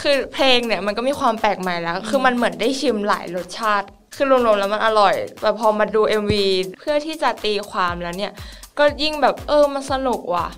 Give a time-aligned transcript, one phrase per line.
[0.00, 6.32] คือเพลงเนี่ยมันก็มีความแปลกใหม่แล้ว คือมันเหมือนได้ชิมหลายรสชาติ คือรวมๆแล้วมันอร่อย แต่พอมาดู MV
[6.78, 8.32] เพื่อที่จะตีความแล้วเนี่ย
[8.78, 10.48] ก็ยิ่งแบบเออมันสนุกว่ะ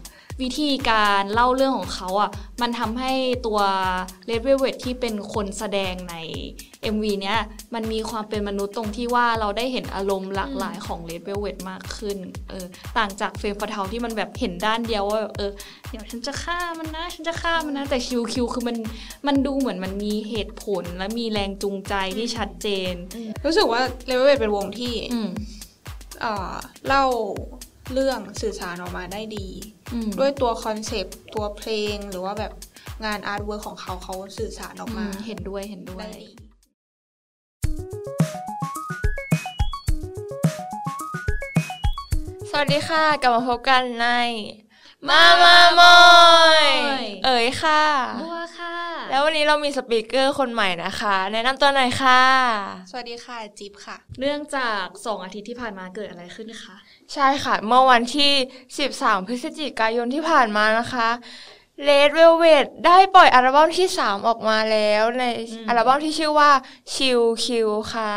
[0.41, 2.31] วิธีการเล่าเรื่องของเขาอะ
[2.61, 3.13] มันทำให้
[3.47, 3.61] ตัว
[4.29, 6.17] Red Velvet ที่เป็นคนแสดงใน
[6.95, 7.39] MV เนี้ย
[7.75, 12.19] มันมีความเป็นมนุษย์ตรงที่ว่าเราได้เห็นอารมณ์หลากหลายของ Red Velvet มากขึ้น
[12.51, 12.67] เออ
[12.99, 15.51] ต่างจากเฟรมฟาเทาที่มันแบบเห็นด้านเดียวว่าแบบเออ
[15.89, 18.77] เดี๋ยวฉันจะฆ่ามันนะ ฉันจะฆ่ามันนะ แต่คิวคิวคือมัน
[19.27, 22.95] มันดูเหมือนมันมีเหตุผลและมีแรงจูงใจที่ชัดเจน
[23.45, 25.29] รู้สึกว่า Redวลเป็นวงที่อืม
[26.21, 26.55] เอ่อ
[26.87, 27.05] เล่า
[27.93, 29.82] เรื่องสื่อสารออกมาได้ดีอืม
[30.19, 32.53] ด้วยตัวคอนเซปต์ตัวเพลงหรือว่าแบบ
[33.05, 36.31] งาน artwork ของเขาเขาสื่อสารออกมาอืมเห็นด้วยเห็นด้วยได้ดี
[42.51, 44.09] สวัสดีค่ะ กลับมาพบกันใน
[45.09, 45.99] มามามอ
[46.65, 46.67] ย
[47.25, 47.85] เอ๋ยค่ะ
[48.23, 48.77] บัวค่ะ
[49.11, 52.23] แล้ววันนี้เรามีสปีกเกอร์คนใหม่นะคะ แนะนำตัวหน่อยค่ะ
[52.91, 56.77] สวัสดีค่ะจิ๊บค่ะเนื่องจากสองอาทิตย์ที่ผ่านมาเกิดอะไรขึ้นคะ
[57.15, 58.33] ใช่ค่ะ เมื่อวันที่
[58.81, 61.09] 13 พฤศจิกายนที่ผ่านมานะคะ
[61.89, 65.25] Red Velvet ได้ปล่อยอัลบั้มที่ 3 ออกมาแล้วใน
[65.69, 66.51] อัลบั้มที่ชื่อว่า
[66.93, 67.47] Chill Q
[67.93, 68.15] ค่ะ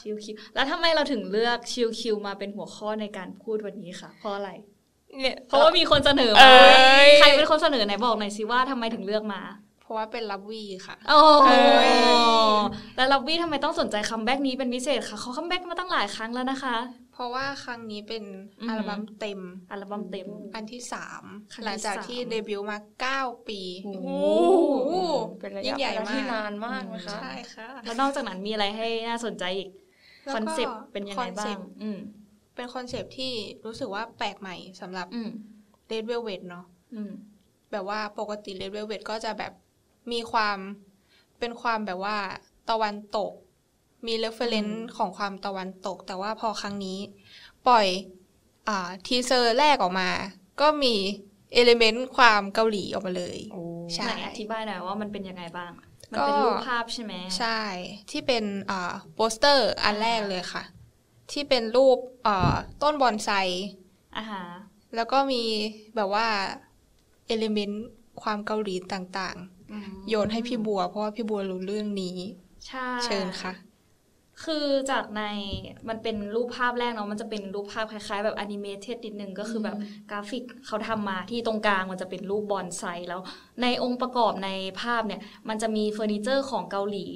[0.00, 4.50] Chill Kill แล้วทำไมเราถึงเลือก Chill Kill มาเป็นหัวข้อในการพูดวันนี้คะเพราะอะไร
[5.20, 9.42] เนี่ยเพราะว่ามีคนเสนอเอ้มายใครเป็นคนเสนอไหนบอกหน่อยสิว่าทำไมถึงเลือกมา
[9.82, 11.56] เพราะว่าเป็นลับวีค่ะ โอ้เอ้
[11.90, 11.92] ย
[12.96, 16.76] แล้วลับบี้ทำไมต้องสนใจ comeback นี้เป็นพิเศษคะเขา comeback มาตั้งหลายครั้งแล้วนะคะ
[17.14, 18.24] เพราะว่าครั้งนี้เป็น
[18.60, 19.40] อืมอัลบั้มเต็ม
[19.70, 24.08] อัลบั้มเต็ม อันที่สามครั้งที่หลังจากที่สามเดบิวต์มาเก้าปีโอ้โห
[24.86, 29.68] โอ้โหเป็นระยะเวลาที่ยิ่งใหญ่มากนานมากนะคะใช่ค่ะแล้วนอกจากนั้นมีอะไรให้น่าสนใจอีก
[30.24, 31.98] แล้วคก็อนเซปต์เป็นยังไงบ้าคอนเซปต์อืม
[32.54, 33.32] เป็นคอนเซปต์ที่
[33.64, 35.30] รู้สึกว่าแปลกใหม่สำหรับอืม
[35.90, 36.64] Red Velvet เนาะ
[36.94, 37.12] อืม
[37.72, 39.52] แบบว่าปกติ Red Velvet ก็จะแบบ
[40.12, 40.58] มีความ
[41.38, 42.16] เป็นความแบบว่า
[42.70, 43.32] ตะวันตก
[44.06, 46.98] มี reference ของความตะวันตก แต่ว่าพอครั้งนี้
[47.68, 47.86] ปล่อย
[48.68, 50.10] อ่า teaser แรกออกมา
[50.60, 50.94] ก็มี
[51.54, 53.38] element ความเกาหลีออกมาเลย
[53.94, 55.70] ใช่ไหมอธิบายหน่อยว่ามันเป็นยังไงบ้าง
[56.10, 57.60] มันก็เป็นรูปภาพใช่ไหม ใช่
[58.10, 60.62] ที่เป็นอ่าโปสเตอร์อันแรกเลยค่ะ
[61.32, 63.30] ที่เป็นรูปอ่าต้นบอนไซ
[64.16, 64.48] อาหาร
[64.94, 65.42] แล้วก็มี
[65.96, 66.26] แบบว่า
[67.26, 67.86] element
[68.22, 72.16] ความเกาหลีต่างๆ โยนให้พี่บัว เพราะว่าพี่บัวรู้เรื่องนี้
[72.66, 73.52] ใช่ เชิญค่ะ
[74.44, 75.22] คือจากใน
[75.88, 79.76] มันเป็นรูปภาพแรกเนาะมันจะเป็นรูปภาพคล้ายๆ แบบ animated นิดนึงก็คือแบบ
[80.10, 83.20] กราฟิกเขาทำมาที่ตรงกลางมันจะเป็นรูปบอนไซแล้ว
[83.62, 84.50] ในองค์ประกอบใน
[84.80, 87.06] ภาพเนี่ย มันจะมีเฟอร์นิเจอร์ของเกาหลี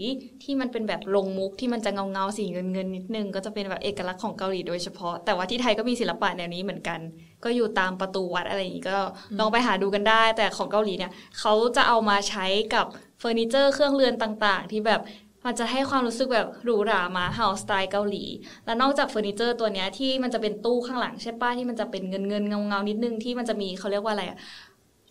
[0.42, 7.00] ที่มันเป็นแบบลงมุกที่มันจะเงาเงาๆสีเงินเงินๆนิดนึง ก็จะเป็นแบบเอกลักษณ์ของเกาหลีโดยเฉพาะ แต่ว่าที่ไทยก็มีศิลปะแนวนี้เหมือนกัน
[7.44, 8.98] ก็อยู่ตามประตูวัดอะไรอย่างนี้ก็
[9.38, 12.86] ลองไปหาดูกันได้ แต่ของเกาหลีเนี่ยเขาจะเอามาใช้กับ
[13.18, 15.00] เฟอร์นิเจอร์เครื่องเรือนต่างๆ ที่แบบ
[15.46, 18.24] มันจะให้ความรู้สึกแบบหรูหรามาเฮาสไตล์เกาหลี
[18.64, 24.38] แล้วนอกจากเฟอร์นิเจอร์ตัวเนี้ยที่มันจะเป็นตู้ข้างหลังใช่ป้ะที่มันจะเป็นเงินเงินเงาเงาๆนิดนึงที่มันจะมีเขาเรียกว่าอะไรอะ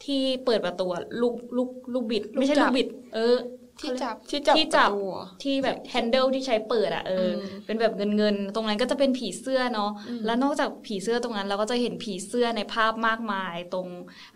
[0.06, 3.35] ที่เปิดประตูอะลูกลูกลูกบิด ไม่ใช่ลูลูกจับกบิด เออ
[3.81, 5.01] ที่จับที่จับที่จับประตู
[5.44, 9.91] ที่แบบแฮนเดิลที่ใช้เปิดอะเอออมเป็นแบบเงินเงินๆตรงนั้นก็จะเป็นผีเสื้อเนาะ
[10.25, 13.88] แล้วนอกจากผีเสื้อตรงนั้นเราก็จะเห็นผีเสื้อในภาพมากมาย ตรง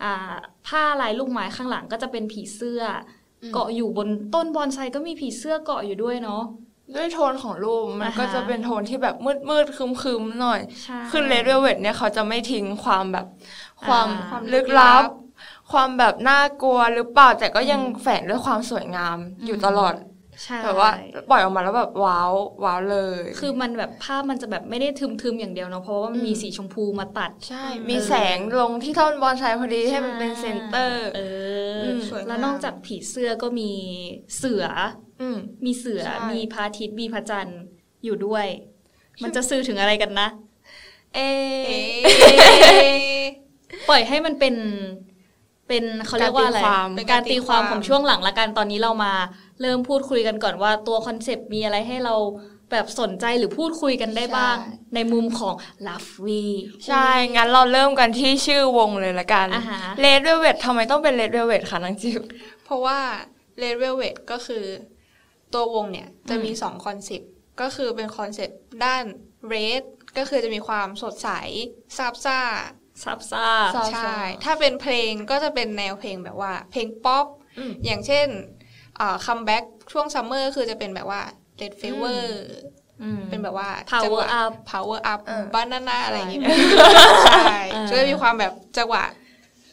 [0.04, 0.34] อ่า
[0.68, 3.19] ผ้าลายลูกไม้ข้างหลังก็จะเป็นผีเสื้ออ
[3.54, 6.44] เกาะอยู่บนต้นบอนไซก็มีผีเสื้อเกาะอยู่ด้วยเนาะ
[6.96, 13.26] ด้วยโทนของรูปมันอ่าฮะก็จะเป็นโทนที่แบบมืดมืดๆคึมๆหน่อยใช่คือ Red Velvet เนี่ยเขาจะไม่ทิ้งความแบบ
[13.86, 15.04] ความอ่าความลึกลับ
[15.72, 20.09] ความแบบน่ากลัวหรือเปล่าแต่ก็ยังแฝงด้วยความสวยงามอยู่ตลอดใช่
[20.66, 20.92] แบบว่า
[21.30, 22.32] ปล่อยออกมาแล้วแบบว้าว
[22.64, 31.22] ว้าวเลย คือมันแบบภาพมันจะแบบไม่ได้ทึมๆอย่างเดียวเนาะเพราะว่ามันมีสีชมพูมาตัดใช่ มีแสงลงที่ท่อนบอนไซพอดีให้มันเป็น center เอ
[31.78, 33.72] ออมสวยงามแล้วนอกจากผีเสื้อก็มี
[34.38, 34.66] เสือ
[35.22, 37.62] อืมมีเสือใช่มีพระอาทิตย์มีพระจันทร์
[38.04, 38.46] อยู่ด้วย
[39.24, 40.28] มันจะสื่อถึงอะไรกันนะ
[41.16, 41.20] เอ
[41.68, 43.26] เอ๊ะ
[43.90, 44.56] ปล่อยให้มันเป็น
[45.68, 46.60] เป็นเขาเรียกว่าอะไร
[46.98, 49.14] เป็นการตีความการตีความของช่วงหลังละกันตอนนี้เรามา
[49.62, 52.16] เริ่มพูดคุยกันก่อนว่าตัวคอนเซปต์มีอะไรให้เรา
[52.72, 54.58] แบบสนใจหรือพูดคุยกันได้บ้าง
[54.96, 55.56] ในมุมของ
[55.88, 56.44] ลัฟวี
[56.88, 62.22] ใช่ งั้นเราเริ่มกันที่ชื่อวงเลยละกันอ่าฮะ Red Velvet ทำไมต้องเป็น Red Velvet คะนังจิว
[62.66, 63.00] เพราะว่า
[63.62, 64.66] Red Velvet ก็คือ
[65.54, 67.32] ตัววงเนี่ยจะมีสองคอนเซปต์
[67.62, 69.04] ก็คือเป็นคอนเซปต์ด้าน
[69.54, 69.84] Red
[70.18, 71.30] ก็คือจะมีความสดใส
[71.98, 72.40] ซาบซ่า
[73.04, 77.28] ซับซ่าซาใช่ ถ้าเป็นเพลงก็จะเป็นแนวเพลงแบบว่า เพลงป๊อป
[77.58, 78.28] อืมอย่างเช่น
[79.26, 81.22] คัมแบ็กช่วงซัมเมอร์คือจะเป็นแบบว่า
[81.62, 82.24] Red Flavor
[83.02, 86.42] อืมเป็นแบบว่า Power จังหวะ up power up เออ banana อะไรอย่างเงี้ย
[87.26, 89.04] ใช่ใช่เออจะมีความแบบจังหวะ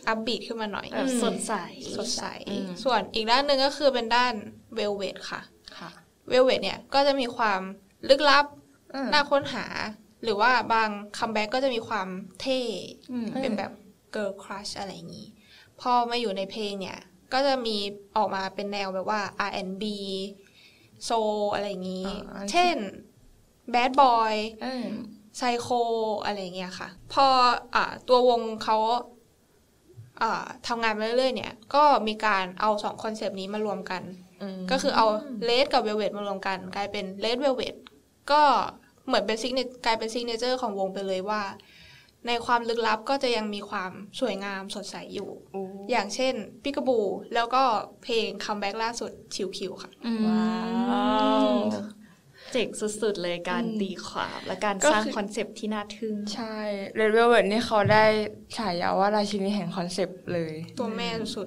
[0.08, 1.52] upbeat ขึ้นมาหน่อยแบบสดใส
[1.96, 4.32] สดใสอืมส่วนอีกด้านหนึ่งก็คือเป็นด้าน
[4.74, 5.40] Velvet ค่ะ
[5.78, 5.90] ค่ะ
[6.28, 7.60] Velvet เนี่ยก็จะมีความ
[8.08, 8.44] ลึกลับ
[8.94, 9.66] อืมน่าค้นหา
[10.22, 10.88] หรือว่าบาง
[11.18, 12.08] คัมแบ็กก็จะมีความ
[12.40, 12.60] เท่
[13.12, 13.72] อืมเป็นแบบ
[14.12, 15.26] girl crush อะไรอย่างนี้
[15.80, 16.98] พอมาอยู่ในเพลงเนี่ย
[17.32, 17.76] ก็จะมี
[18.16, 19.84] ออกมาเป็นแนวแบบว่า R&B
[21.04, 21.10] soul
[21.54, 22.76] อะไรอย่างนี้อ่าเช่น
[23.74, 24.86] Bad Boy เออ
[25.36, 25.68] ไซโค
[26.24, 27.26] อะไรอย่างเงี้ยค่ะ พอ
[27.74, 28.78] อ่าตัววงเขา
[30.22, 34.02] อ่าทำงานมาเรื่อยๆเนี่ย ก็มีการเอาสองคอนเซปต์นี้มารวมกัน
[34.70, 35.06] ก็คือเอา
[35.44, 37.74] เลดกับเวลเว t มารวมกัน กลายเป็นเลดเวลเว t
[38.30, 38.42] ก็
[39.06, 41.42] เหมือนเป็น signa- กลายเป็น signature ของวงไปเลยว่า
[42.26, 45.30] ในความลึกลับก็จะยังมีความสวยงามสดใสอยู่
[45.90, 46.98] อย่างเช่นปิก a บู
[47.34, 47.62] แล้วก็
[48.02, 51.56] เพลงคัมแบ็กล่าสุด Chill Kill ค่ะอืมว้าว
[52.52, 56.56] เจ๋งสุดๆเลยการตีความและการก็สร้างคือคอนเซปต์ที่น่าทึ่ง ใช่
[56.98, 58.04] Red Velvet นี่เขาได้
[58.56, 61.46] ฉายาว่าราชินีแห่งคอนเซปต์เลย ตัวแม่สุด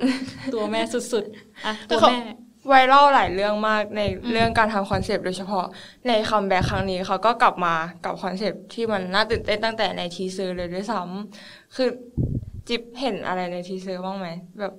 [0.54, 2.22] ตัวแม่สุดๆ อะแต่ตัวเขาแม่
[2.67, 4.01] ไวรัลหลายเรื่องมากใน
[4.31, 5.65] เรื่องการทำคอนเซปต์โดยเฉพาะ
[6.07, 7.75] ในคัมแบ็กครั้งนี้เขาก็กลับมา
[8.06, 11.89] กับคอนเซปต์ที่มันน่าตื่นเต้นตั้งแต่ใน teaser เลยด้วยซ้ำคือ
[12.67, 14.27] จิ๊บเห็นอะไรใน teaser บ้างไหม
[14.59, 14.73] แบบ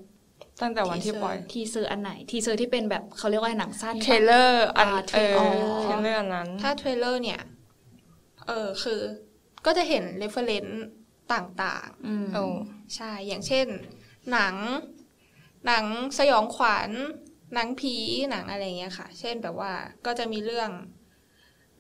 [0.61, 5.47] ตั้งแต่วันที่ปล่อย teaser อันไหน teaser ที่เป็นแบบเขาเรียกว่าหนังสั้น trailer อันอ่าเอออ๋อ
[5.83, 7.41] trailer อันนั้น ถ้า trailer เนี่ย
[8.47, 9.01] เออคือ
[9.67, 10.87] ก็จะเห็น reference
[11.33, 13.67] ต่างอืมโอ้ๆใช่อย่างเช่น
[14.33, 14.55] หนัง
[15.67, 15.85] หนัง
[16.19, 16.91] สยองขวัญ
[17.55, 17.95] หนังผี
[18.31, 19.73] หนังอะไรเงี้ยค่ะ เช่นแบบว่า
[20.07, 20.71] ก็จะมีเรื่อง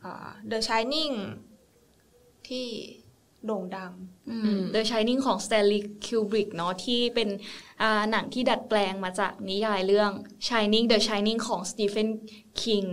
[0.05, 1.15] อ่า The Shining
[2.49, 2.67] ที่
[3.47, 3.93] โด่งดัง
[4.75, 7.29] The Shining ของ Stanley Kubrick เนาะที่เป็น
[7.83, 10.11] อ่าหนังที่ดัดแปลงมาจากนิยายเรื่อง
[10.49, 12.09] Shining The Shining ของ Stephen
[12.63, 12.89] King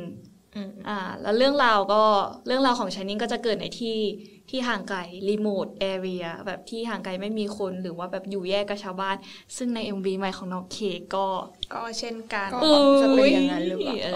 [0.56, 2.04] อืมอ่าแล้วเรื่องราวก็
[2.48, 3.98] เรื่องราวของ Shining ก็จะเกิดในที่
[4.50, 5.00] ที่ห่างไกล
[5.30, 9.16] remote area แบบที่ห่างไกลไม่มีคนหรือว่าแบบอยู่แยกกับชาวบ้าน
[9.58, 11.26] ซึ่งใน MV ใหม่ของน้องเคกก็
[11.74, 12.60] ก็เช่นกันก็
[13.02, 14.16] จะเป็นอย่างนั้นหรือเปล่าเออ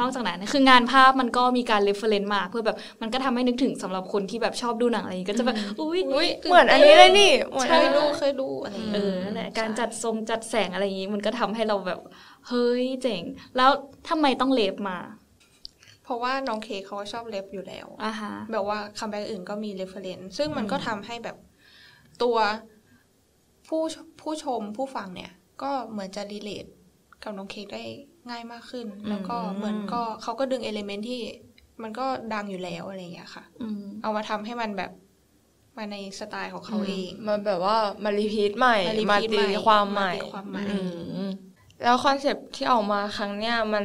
[0.00, 12.00] นอกจากนั้นคืองานภาพมันก็มีการ reference มาเพื่อแบบมันก็ทำให้นึกถึงสำหรับคนที่แบบชอบดูหนังอะไรอย่างงี้ก็จะแบบอุ้ยอุ้ยเหมือนอันนี้เลยนี่เหมือนเคอันยนี้ดูเลยเคยดูอะไรอย่างเอเงี้ยอนั่นแหละการจัดทรงจัดแสงอะไรอย่างงี้มันก็ทำให้เราแบบ
[12.48, 13.22] เฮ้ยเจ๋ง
[13.56, 13.70] แล้ว
[14.08, 14.98] ทำไมต้อง ref มา
[16.04, 21.36] เพราะว่าน้องเค้กเขาก็ชอบ ref อยู่แล้วอ่าฮะแบบว่าคัมแบ็กอื่นก็มี reference ซึ่งมันก็ทำให้แบบ
[22.22, 22.36] ตัว
[23.68, 23.82] ผู้
[24.20, 26.66] ผู้ชมผู้ฟังเนี่ย ก็เหมือนจะ relate
[27.22, 27.84] กับน้องเค้กได้
[28.28, 31.20] ง่ายมากขึ้น แล้วก็เหมือนก็เขาก็ดึง element ที่
[31.82, 34.90] มันก็ดังอยู่แล้วอะไรอย่างเงี้ยค่ะอืมเอามาทำให้มันแบบ
[35.76, 40.78] มาในสไตล์ของเขาเองมาแบบว่ามา repeat ใหม่ มา repeat มาตีใหม่ความใหม่มาตีความใหม่อื
[41.26, 41.28] ม
[41.82, 43.84] แล้วคอนเซปต์ที่ออกมาครั้งเนี้ยมัน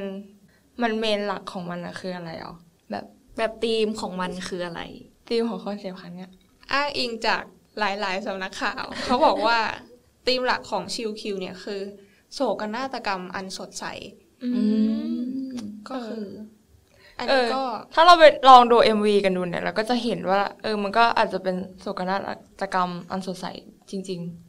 [0.82, 2.56] มัน main หลักของมันอะคืออะไรอะ
[2.92, 3.06] แบบ
[3.38, 4.82] แบบธีมของมันคืออะไร
[5.30, 6.32] ธีมของคอนเซปต์ครั้งเนี้ย
[6.72, 7.44] อ้างอิงจาก
[7.80, 9.60] หลาย ๆ สำนักข่าว เขาบอกว่า
[10.28, 11.82] ธีมหลักของ Chill Kill เนี่ยคือ
[12.34, 13.86] โศกนาฏกรรมอันสดใส
[14.44, 14.62] อื
[15.12, 15.20] ม
[15.90, 16.26] ก็คือ
[17.20, 22.18] อันเอนี้อก็ ถ้าเราไปลองดู MV กันดูเนี่ยเราก็จะเห็นว่า เออ มันก็อาจจะเป็นโศกนา
[22.62, 23.46] ฏกรรมอันสดใส
[23.90, 24.49] จริง ๆ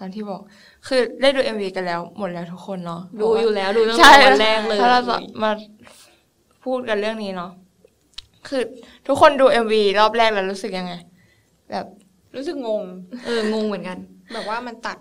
[0.00, 0.40] ตามที่บอก
[0.86, 5.50] คือได้ดู MV กันแล้ว หมดแล้วทุกคนเนาะดูอยู่แล้วดูตั้งใช่แต่วันแรกเลยถ้าเราจะมา
[6.64, 7.50] พูดกันเรื่องนี้เนาะ
[8.48, 8.62] คือ
[9.06, 10.92] ทุกคนดู MV รอบแรกแล้วรู้สึกยังไง
[11.70, 11.86] แบบ
[12.36, 12.84] รู้สึกงง
[13.24, 13.98] เอองงเหมือนกัน
[14.32, 14.98] แบบว่ามันตัด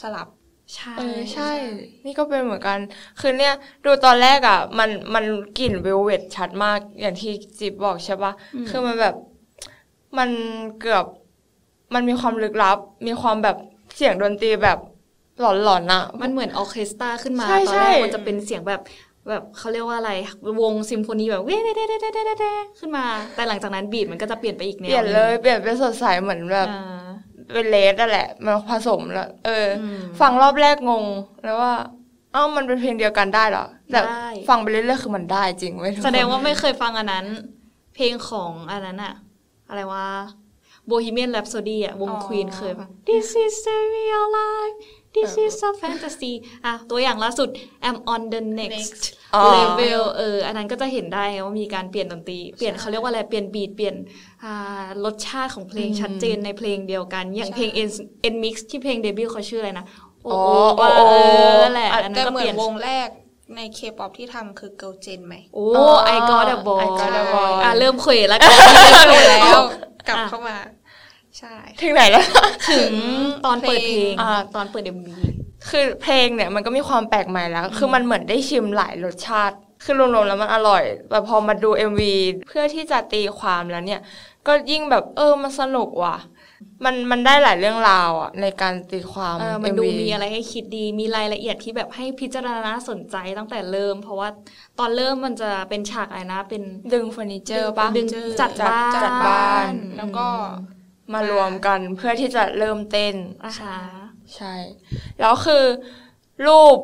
[0.00, 0.28] สลับ
[0.74, 1.50] ใช่เออใช่
[2.06, 2.78] นี่ก็เป็นเหมือนกัน
[3.20, 3.54] คือเนี่ย
[3.84, 5.24] ดูตอนแรกอะ มันมัน
[5.58, 8.32] กลิ่นเวลเวทชัดมาก อย่างที่จิ๊บบอกใช่ปะ
[8.68, 9.14] คือมันแบบ
[10.18, 10.30] มัน
[10.80, 11.04] เกือบ
[11.94, 14.78] มันมีความลึกลับ มีความแบบเสียงดนตรีแบบ
[15.40, 18.80] หลอนๆอะมันเหมือนออร์เคสตราขึ้นมาใช่ตอนใช่แรกมันจะเป็นเสียงแบบ
[19.28, 20.12] แบบเขาเรียกว่าอะไร
[20.62, 23.06] วงซิมโฟนีแบบเว้เด้เด้เด้เด้เด้เด้ขึ้นมา
[23.36, 27.02] แต่หลังจากนั้น beat มันก็จะเปลี่ยนไปอีกแนวเปลี่ยนเลยเปลี่ยนเป็นสดใสเหมือนแบบอ่า
[27.52, 31.04] เป็น Red นั่นแหละมันผสมแล้วเอออมฟังรอบแรกงง
[31.44, 31.74] แล้วว่า
[32.32, 37.26] เอ้ามันเป็นเพลงเดียวกันได้เหรอแต่ได้ฟังไปเรื่อยๆคือมันได้จริงเว้ยทุกคนแสดงว่าไม่เคยฟังอันนั้น
[37.94, 39.14] เพลงของอันนั้นอะ
[39.68, 40.06] อะไรวะ
[40.90, 44.76] Bohemian Rhapsody อะวงอ๋อควีนเคยฟัง This is the real life
[45.16, 46.32] This is a fantasy
[46.64, 47.48] อะตัวอย่างล่าสุด
[47.86, 53.94] I'm on the next Next อ๋อ level เออ อันนั้นก็จะเห็นได้ว่ามีการเปลี่ยนดนตรี เปลี่ยนเขาเรียกว่าอะไร เปลี่ยนบีท เปลี่ยน
[54.44, 57.90] อ่ารสชาติของเพลงชัดเจนในเพลงเดียวกัน อย่างเพลง N
[58.32, 59.86] N Mix ที่เพลงเดบิวต์เขาชื่ออะไรนะ
[60.24, 60.40] โอ้อ๋อ
[60.76, 61.14] โอ้โอ้โอ้เอ
[61.48, 63.08] อนั่นแหละอันนั้แต่นก็เหมืเปอลี่ยนนวงแรก
[63.56, 65.84] ในเคป๊อปที่ทำคือ Girl Gen ไหม โอ้อ๋อ
[66.14, 68.50] I got a boy I got a boy อะเริ่มเขวแล้วกัน
[69.14, 69.60] ไปแล้ว
[70.08, 70.56] กลับอะเข้ามา
[71.38, 72.24] ใช่ถึงไหนแล้ว
[72.70, 72.92] ถึง
[73.44, 75.14] ตอนเปิดเพลงอ่าตอนเปิดเอ็มบี
[75.68, 82.02] คือเพลงเนี่ยมันก็มีความแปลกใหม่แล้ว คือมันเหมือนได้ชิมหลายรสชาติ คือรวมๆแล้วมันอร่อย แต่พอมาดู MV
[82.46, 84.00] เพื่อที่จะตีความแล้วเนี่ย
[84.46, 86.16] ก็ยิ่งแบบเออมันสนุกว่ะ
[86.84, 94.28] มันมันได้หลายเรื่องราวอะในการตีความเออมันดู MV มีอะไรให้คิดดีมีรายละเอียดที่แบบให้พิจารณาสนใจตั้งแต่เริ่ม เพราะว่า
[94.78, 98.08] ตอนเริ่มมันจะเป็นฉากอะไรนะ เป็นดึงเฟอร์นิเจอร์ปะดึง
[98.40, 100.26] จัดบ้านจัดบ้าน แล้วก็
[101.12, 103.14] มารวมกันเพื่อที่จะเริ่มเต้น
[103.44, 103.76] อ่าฮะ
[104.36, 104.54] ใช่
[105.20, 105.64] แล้วคือ
[106.46, 106.78] รูป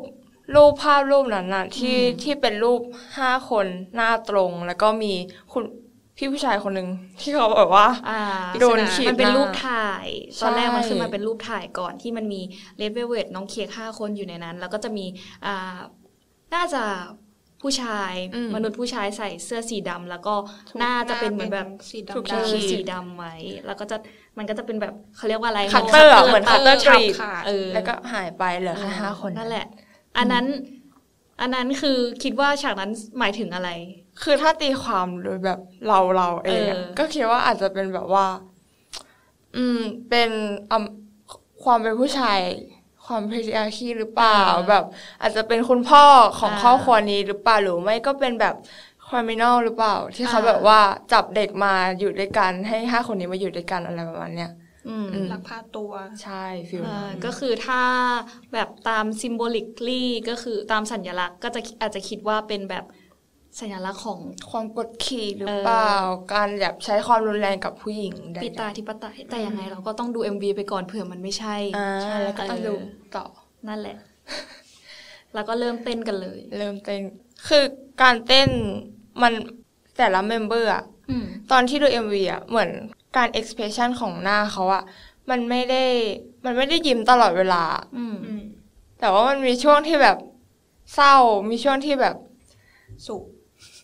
[0.55, 2.81] รูปภาพรูปนั้นน่ะที่ที่เป็นรูป
[3.19, 5.13] ห้าคนหน้าตรง แล้วก็มี
[5.53, 5.65] คุณ
[6.19, 6.89] พี่ผู้ชายคนหนึ่ง
[7.21, 8.21] ที่เขาบอกว่าอ่า
[8.61, 10.07] โดนขีดมันเป็นหน้ารูปถ่าย
[10.37, 12.41] ใช่ตอนแรกมันขึ้นมาเป็นรูปถ่ายก่อนที่มันมี
[12.79, 15.07] เลเวลเวทน้องเค้กห้าคนอยู่ในนั้น แล้วก็จะมี
[15.47, 15.79] อ่า
[16.55, 16.83] น่าจะ
[17.63, 20.35] ผู้ชายอืมมนุษย์ผู้ชายใส่เสื้อสีดำแล้วก็
[20.83, 23.35] น่าจะเป็นเหมือนแบบสีถูกดำเอขีดสีดำไว้
[23.67, 23.97] แล้วก็จะ
[24.39, 29.67] มันก็จะเป็นแบบเขาเรียกว่าอะไรคัตเตอร์อะคัเหมือนคัตเตอร์กรีดขาดเออแล้วก็หายไปเหลือแค่ห้าคนนั่นแหละ
[30.19, 30.47] อันนั้น
[31.41, 33.69] อันนั้นคือคิดว่าฉากนั้นหมายถึงอะไร
[34.23, 35.59] คือถ้าตีความโดยแบบ
[35.89, 38.27] เราเราเองอะเออก็คิดว่าอาจจะเป็นแบบว่า
[39.57, 40.31] อืม เป็น
[40.73, 42.41] อำความเป็นผู้ชาย
[43.07, 44.85] ความ patriarchy หรือเปล่า แบบ
[45.21, 46.05] อาจจะเป็นคุณพ่อ
[46.39, 48.55] ของครอบครัวนี้หรือเปล่าหรือไม่ก็เป็นแบบ
[49.07, 50.81] criminal หรือเปล่า ที่เขาแบบว่า
[51.13, 54.51] จับเด็กมาอยู่ด้วยกันให้ห้าคนนี้มาอยู่ด้วยกันอะไรประมาณเนี้ย
[54.89, 57.83] อืมอืมลักพาตัวใช่ feel เอ่อนั้นก็คือถ้า
[58.53, 62.85] แบบตาม symbolically ก็คือตามสัญลักษณ์ก็จะอาจจะคิดว่าเป็นแบบ
[63.61, 65.95] สัญลักษณ์ของความกดขี่หรือเปล่า
[66.35, 72.75] การแบบใช้ความรุนแรงกับผู้หญิงใดๆปิตาธิปไตยแต่ยังไงเราก็ต้องดู MV ไปก่อนเผื่อมันไม่ใช่อ่าใช่แล้วก็ต้องเออดู
[73.17, 73.27] ต่อ
[73.69, 73.97] นั่นแหละ
[75.35, 77.03] แล้วก็เริ่มเต้นกันเลย เริ่มเต้น
[77.49, 77.65] คือ
[78.03, 78.49] การเต้น
[79.23, 79.33] มัน
[79.99, 82.71] แต่ละเมมเบอร์อะอืมตอนที่ดู MV อะเหมือน
[83.17, 84.83] การ expression ของหน้าเขาอะ
[85.31, 85.85] มันไม่ได้
[86.45, 87.63] มันไม่ได้ยิ้มตลอดเวลา
[87.97, 88.45] อืมอืม
[89.01, 90.17] แต่ว่ามันมีช่วงที่แบบ
[90.95, 91.15] เศร้า
[91.51, 92.17] มีช่วงที่แบบ
[93.07, 93.23] สุข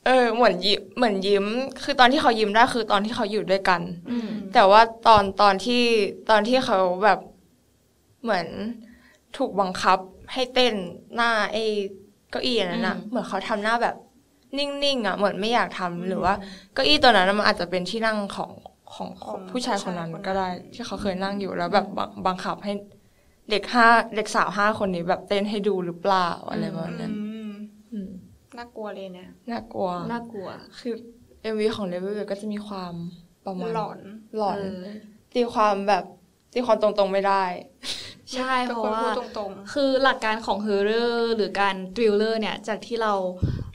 [0.05, 1.45] เออเหมือนยิ้มเหมือนยิ้ม
[1.83, 3.81] คือตอนที่เขายิ้มได้คือตอนที่เขาอยู่ด้วยกัน
[4.11, 5.83] อืมแต่ว่าตอนตอนที่
[6.31, 7.19] ตอนที่เขาแบบ
[8.23, 8.47] เหมือน
[9.37, 9.99] ถูกบังคับ
[10.33, 10.75] ให้เต้น
[11.15, 11.65] หน้าไอ้
[12.31, 13.97] เก้าอี้อันนั้นอะอืมเหมือนเขาทำหน้าแบบ
[14.59, 16.35] นิ่งๆอะเหมือนไม่อยากทำหรือว่า
[16.73, 18.53] เก้าอี้ตัวนั้นมันอาจจะเป็นที่นั่งของ
[18.95, 22.73] ของของผู้ชายคนนั้นผู้ชายคนนั้นก็ได้ ที่เขาเคยนั่งอยู่แล้วแบบบังบังคับให้
[23.51, 27.34] เด็กห้าเด็กสาวห้าคนนี้แบบเต้นให้ดูหรือเปล่าอะไรประมาณนั้นอืมอืม
[28.59, 30.49] น่ากลัวเลยเนี่ยน่ากลัวน่ากลัว
[30.81, 30.95] คือ
[31.53, 32.95] MV ของเลเวลก็จะมีความ
[33.47, 33.99] ประมาณหลอน
[34.37, 34.87] หลอนเออ
[35.35, 36.05] ตีความแบบ
[36.53, 37.45] ตีความตรงๆไม่ได้
[38.35, 43.13] ใช่ก็เพราะควรว่าพูดตรงคือหลักการของ horror หรือการ thriller เนี่ยจากที่เรา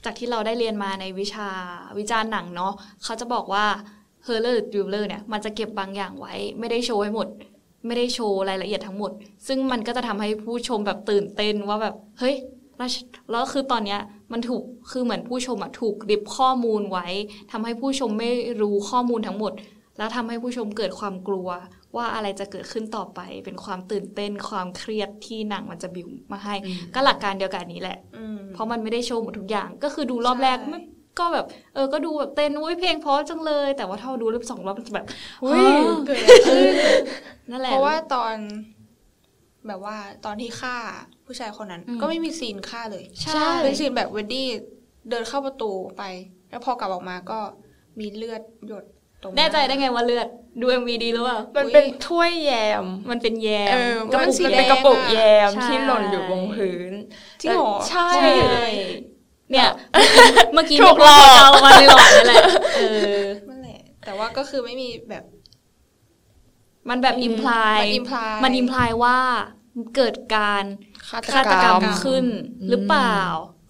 [0.05, 1.49] จากที่เราได้เรียนมาในวิชา
[1.97, 3.65] วิจารณ์หนังเนาะเขาจะบอกว่า
[4.23, 7.27] horror หรือ thriller เนี่ยมันจะเก็บบางอย่างไว้ ไม่ได้โชว์ให้หมด
[7.85, 9.11] ไม่ได้โชว์รายละเอียดทั้งหมด
[9.47, 12.35] ซึ่งมันก็จะทำให้ผู้ชมแบบตื่นเต้นว่าแบบเฮ้ย
[12.79, 12.89] แล้ว
[13.31, 13.99] แล้วคือตอนเนี้ย
[14.31, 17.07] มันถูกคือเหมือนผู้ชมอะถูกริบข้อมูลไว้
[17.51, 18.29] ทำให้ผู้ชมไม่
[18.61, 19.53] รู้ข้อมูลทั้งหมด
[19.97, 21.49] แล้วทำให้ผู้ชมเกิดความกลัว
[21.95, 26.55] ว่าอะไรจะเกิดขึ้นต่อไป เป็นความตื่นเต้นความเครียดที่หนังมันจะบิวมาให้
[26.95, 30.81] ก็หลักการเดียวกันนี้แหละๆอืมเพราะมันไม่ได้โชว์หมดทุกอย่าง ก็คือดูรอบแรกใช่ไม่
[31.19, 35.05] ก็แบบเออก็ดูแบบเต้นอุ๊ยเพลงเพราะจังเลย แต่ว่าถ้าดูรอบสองรอบมันจะแบบ
[35.43, 36.73] อุ๊ยฮะเกิดอะไรขึ้น
[37.51, 38.35] นั่นแหละเพราะว่าตอน
[39.67, 40.75] แบบว่าตอนที่ฆ่า
[41.25, 44.47] ผู้ชายคนนั้นอืมก็ไม่มีซีนฆ่าเลย ใช่เป็นซีนแบบเวนดี้
[45.09, 46.03] เดินเข้าประตูไป
[46.49, 47.39] แล้วพอกลับออกมาก็
[47.99, 48.83] มีเลือดหยด
[49.21, 50.27] ตรงหาแน่ใจได้ไงว่าเลือด
[50.61, 52.51] ดู MV ดีหรือเปล่ามันเป็นถ้วยแย
[52.83, 56.93] ม มันเป็นแยมเออก็มันมันสีเป็นกระปุกแยมใช่ที่หล่นอยู่บนพื้น
[57.41, 58.65] จริงเหรอใช่ใช่
[59.51, 59.69] เนี่ย
[60.53, 62.43] เมื่อกี้ถูกหลอกเอามาในหลอดนี่แหละ
[62.75, 62.81] เอ
[63.19, 65.23] อนั่นแหละ แต่ว่าก็คือไม่มีแบบ
[66.89, 69.17] มันแบบ imply มัน imply มัน imply ว่า
[69.95, 70.63] เกิดการ
[71.09, 72.25] ฆาตฆาตกรรมกรรมขึ้น
[72.69, 73.17] หรือเปล่า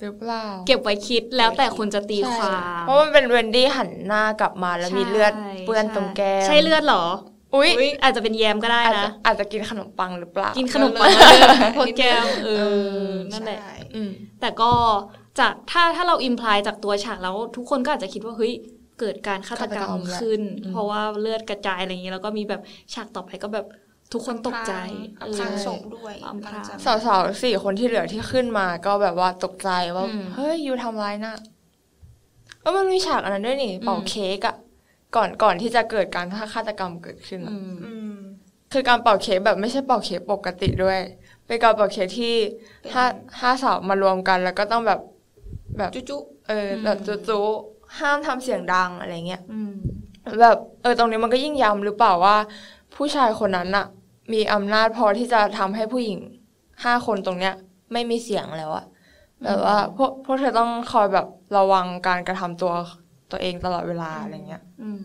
[0.02, 7.06] หรือเปล่าเก็บไว้คิดแล้วแต่คนจะตีความเพราะมันเป็นเวนดี้หันหน้ากลับมาแล้วมีเลือดใช่เปื้อนตรงแก้มใช่เลือดเหรอ
[7.56, 14.12] อุ้ยอุ๊ยอาจจะเป็นแยมก็ได้อาจจะนะอาจจะกินขนมปังหรือเปล่ากินขนมปังเออแล้วเลือดเปื้อนแก้มเอเอออนั่นแหละใช่อืม
[14.42, 14.72] แต่ก็
[15.40, 18.54] จากถ้าถ้าเราอิมพลายจากตัวฉากแล้วทุกคนก็อาจจะคิดว่าเฮ้ย
[19.00, 22.62] เกิดการฆาตกรรฆาตกรรมมแหละขึ้นอืมเพราะว่าเลือดกระจายอะไรอย่างนี้ แล้วก็มีแบบ
[22.94, 23.66] ฉากต่อไปก็แบบ
[24.14, 24.74] ทุกคนตกใจ
[25.22, 31.36] อำพรางเออศพด้วยอำพรางหลัจกสาวๆสี่คนที่เหลือที่ขึ้นมาก็แบบว่าตกใจว่าอืมเฮ้ยยูทำร้ายน่ะ
[32.62, 34.56] แล้วมันมีฉากอันนั้นด้วยนี่เป่าอืมเค้กอะ
[35.16, 38.20] ก่อนก่อนที่จะเกิดการฆาตกรรมเกิดขึ้นอะอืมอืม
[38.74, 41.00] คือการเป่าเค้กแบบไม่ใช่เป่าเค้กปกติด้วย
[41.48, 42.36] เป็นการเป่าเค้กที่
[42.82, 43.06] เป็นห้า
[43.42, 45.00] ห้าสาวมารวมกัน แล้วก็ต้องแบบ
[45.78, 49.74] แบบจุจุเออแบบจุๆ ห้ามทำเสียงดังอะไรเงี้ยอืม
[50.42, 52.36] แบบเออตรงนี้มันก็ยิ่งย้ำหรือเปล่าว่า
[52.96, 53.86] ผู้ชายคนนั้นอะ
[54.34, 56.20] มีอำนาจพอที่จะทำให้ผู้หญิง
[56.84, 57.54] ห้าคนตรงเนี้ย
[57.94, 58.86] ไม่มีเสียงแล้วอะ
[59.44, 61.28] แบบว่าพวกพวกเธอต้องคอยแบบ
[61.58, 62.74] ระวังการกระทำตัว
[63.32, 65.04] ตัวเองตลอดเวลาอะไรเงี้ยอืม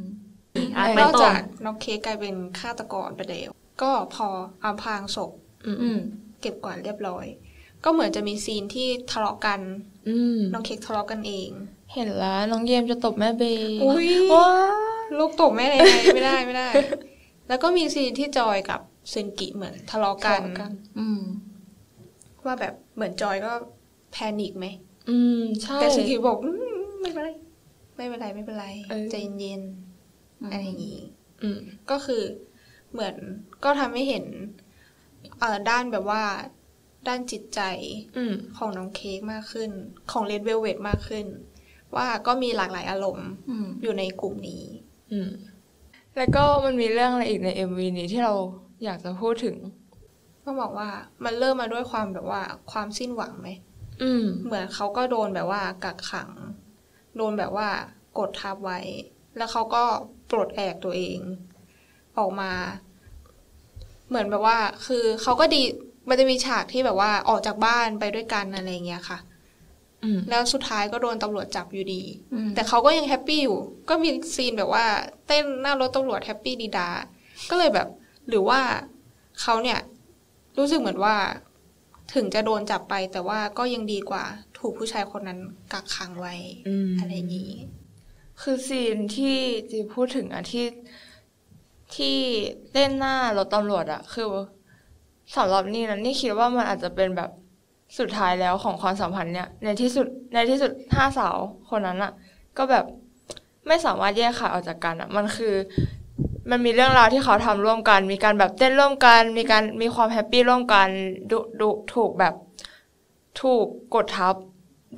[0.77, 3.51] อะเออไปนอกต่อจากน้องเค้กกลายเป็นฆาตกรไปแล้ว
[3.83, 4.27] ก็พอ
[4.65, 5.33] อำพรางศพ
[5.67, 5.99] อืมอืม
[6.41, 7.27] เก็บกวาดเรียบร้อย
[7.85, 9.61] ก็เหมือนจะมีซีนที่ทะเลาะกัน
[10.09, 11.51] อืมน้องเค้กทะเลาะกันเอง
[11.93, 14.49] เห็นแล้วน้องเยริจะตบแม่เบย์อุ๊ยว้า
[15.19, 15.81] ลูกตบแม่เลย
[16.15, 16.69] ไม่ได้ไม่ได้
[17.49, 20.43] แล้วก็มีซีนที่จอยกับซึลกิเหมือนทะเลาะกัน
[20.99, 21.21] อืม
[22.45, 23.53] ว่าแบบเหมือนจอยก็
[24.13, 24.67] panic ไหม
[25.11, 27.31] อืมใช่แต่ซึลกิบอกอืมไม่เป็นไร
[27.97, 31.01] ไม่เป็นไรไม่เป็นไรเออใจเย็นๆอะไรอย่างนี้
[31.43, 31.61] อืม
[31.91, 32.23] ก็คือ
[32.93, 33.15] เหมือน
[33.65, 34.25] ก็ทำให้เห็น
[35.39, 36.23] เอ่อด้านแบบว่า
[37.09, 37.61] ด้านจิตใจ
[38.17, 39.71] อืมของน้องเค้กมากขึ้น
[40.11, 41.27] ของเลดเวลเวทมากขึ้น
[41.97, 44.65] ว่าก็มีหลากหลายอารมณ์อืมอยู่ในกลุ่มนี้
[45.13, 45.31] อืม
[46.17, 48.35] แล้วก็มันมีเรื่องอะไรอีกใน MV นี้ที่เรา
[48.85, 49.57] อยากจะพูดถึง
[50.45, 50.91] ก็บอกว่า
[51.25, 52.43] มันเริ่มมาด้วยความแบบว่า
[52.73, 53.49] ความสิ้นหวังไหม
[54.03, 56.31] อืมเหมือนเขาก็โดนแบบว่ากักขัง
[57.17, 57.69] โดนแบบว่า
[58.19, 58.81] กดทับไว้
[59.37, 59.85] แล้วเขาก็
[60.31, 61.19] ปลดแอกตัวเอง
[62.19, 62.53] ออกมา
[64.09, 65.63] เหมือนแบบว่า คือเขาก็ดี
[66.09, 69.19] มันจะมีฉากที่แบบว่าออกจากบ้านไปด้วยกันอะไรเงี้ยค่ะ
[70.05, 73.59] อืมแล้วสุดท้ายก็โดนตำรวจจับอยู่ดีอืมแต่เขาก็ยัง happy อยู่
[73.89, 74.85] ก็มีซีนแบบว่า
[75.27, 76.89] เต้นหน้ารถตำรวจ happy ดี๊ด๊า
[77.51, 77.89] ก็เลยแบบ
[78.29, 78.61] หรือว่า
[79.41, 79.81] เขาเนี่ย
[80.59, 81.17] รู้สึกเหมือนว่า
[82.15, 84.25] ถึงจะโดนจับไป แต่ว่าก็ยังดีกว่า
[84.59, 85.39] ถูกผู้ชายคนนั้น
[85.73, 86.35] กักขังไว้
[86.69, 87.53] อืมอะไรอย่างนี้
[88.43, 89.37] คือซีนที่
[89.71, 90.67] จีพูดถึงอะที่
[91.97, 92.17] ที่
[92.73, 94.29] เล่นหน้ารถตำรวจอะคือ
[95.37, 97.31] สำหรับนี่นะนี่คิดว่ามันอาจจะเป็นแบบ
[97.99, 101.37] สุดท้ายแล้วของความสัมพันธ์เนี่ยในที่สุดในที่สุดห้าสาว
[101.71, 102.13] คนนั้นอะ
[102.59, 102.85] ก็แบบ
[103.67, 105.55] ไม่สามารถแยกขาดออกจากกันอะมันคือ
[106.51, 110.89] มันมีเรื่องราวที่เขาทำร่วมกัน มีการแบบเต้นร่วมกัน มีการมีความ happy ร่วมกัน
[111.31, 112.35] ดูดูถูกแบบ
[113.41, 114.35] ถูกกดทับ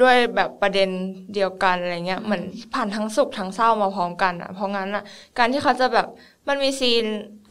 [0.03, 0.89] ด้วยแบบประเด็น
[1.35, 2.43] เดียวกันอะไรเงี้ยเหมือน
[2.75, 5.05] ผ่านทั้งสุขทั้งเศร้ามาพร้อมกันอะเพราะงั้นอะ
[5.39, 6.07] การที่เขาจะแบบ
[6.49, 7.05] มันมีซีน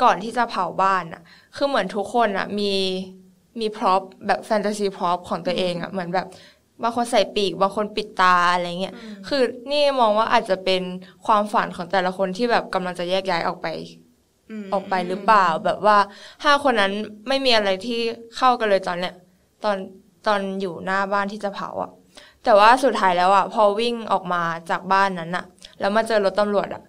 [0.03, 1.21] ก่อนที่จะเผาบ้านอะ
[1.55, 2.73] คือเหมือนทุกคนอะมี
[3.59, 6.27] มี prop แบบ fantasy prop ของตัวเองอะเหมือนแบบ
[6.83, 10.81] บางคนใส่ปีกบางคนปิดตาอะไรเงี้ยอืมคือนี่มองว่าอาจจะเป็น
[11.25, 13.67] ความฝันของแต่ละคนที่แบบกำลังจะแยกย้ายออกไป
[14.61, 15.97] มออกไปหรือเปล่า แบบว่า
[16.43, 16.93] ห้าคนนั้น
[17.27, 17.99] ไม่มีอะไรที่
[18.37, 19.13] เข้ากันเลยตอนเนี้ย
[19.63, 19.77] ตอน
[20.27, 21.91] ตอนอยู่หน้าบ้านที่จะเผาอะ
[22.43, 25.45] แต่ว่าสุดท้ายแล้วอะพอวิ่งออกมาจากบ้านนั้นอะ
[25.79, 26.83] แล้วมาเจอรถตำรวจอะ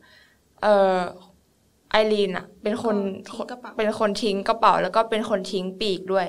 [0.63, 0.97] เออ
[1.97, 2.97] ไอรีนอะเป็นคน
[3.31, 6.27] ทิ้งกระเป๋าเป็นคนทิ้งกระเป๋า แล้วก็เป็นคนทิ้งปีกด้วย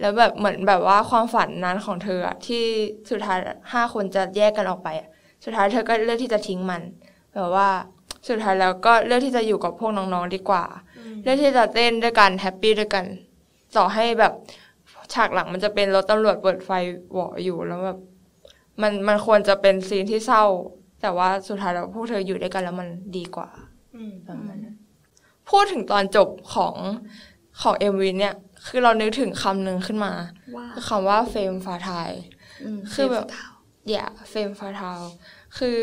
[0.00, 2.62] แล้วแบบเหมือนแบบว่าความฝันนั้นของเธออะที่
[3.10, 3.38] สุดท้าย
[3.72, 5.08] ห้าคนจะแยกกันออกไปอะ
[5.44, 6.82] สุดท้ายเธอก็เลือกที่จะทิ้งมัน
[7.34, 7.68] แบบว่า
[8.28, 10.64] สุดท้ายแล้วก็เลือกที่จะอยู่กับพวกน้องๆดีกว่า
[10.98, 13.04] อืมเลือกที่จะเต้นด้วยกัน happy ด้วยกัน
[13.76, 14.32] ต่อให้แบบ
[15.14, 16.70] ฉากหลังมันจะเป็นรถตำรวจเปิดไฟ
[17.12, 17.98] หวออยู่แล้วแบบ
[18.82, 20.44] มันมันควรจะเป็นซีนที่เศร้า
[21.02, 23.48] แต่ว่าสุดท้ายแล้วพวกเธออยู่ด้วยกันแล้วมันดีกว่า
[23.96, 24.76] อืมประมาณนั้น
[25.50, 26.74] พูดถึงตอนจบของ
[27.60, 28.34] ของ MV เนี่ย
[28.66, 30.12] คือเรานึกถึงคำหนึ่งขึ้นมา
[30.56, 32.10] ว่าคือคำว่าเฟมฟาทาย
[32.76, 33.26] มคือแบบ
[33.90, 35.00] อย่าเฟมฟาทาล
[35.58, 35.78] คือ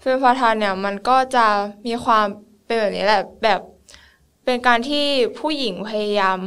[0.00, 1.46] เฟมฟาทาลเนี่ย มันก็จะ
[1.86, 2.26] มีความ
[2.66, 3.60] เป็นแบบนี้แหละแบบ
[4.44, 5.06] เป็นการที่
[5.38, 6.38] ผู้หญิงพยายาม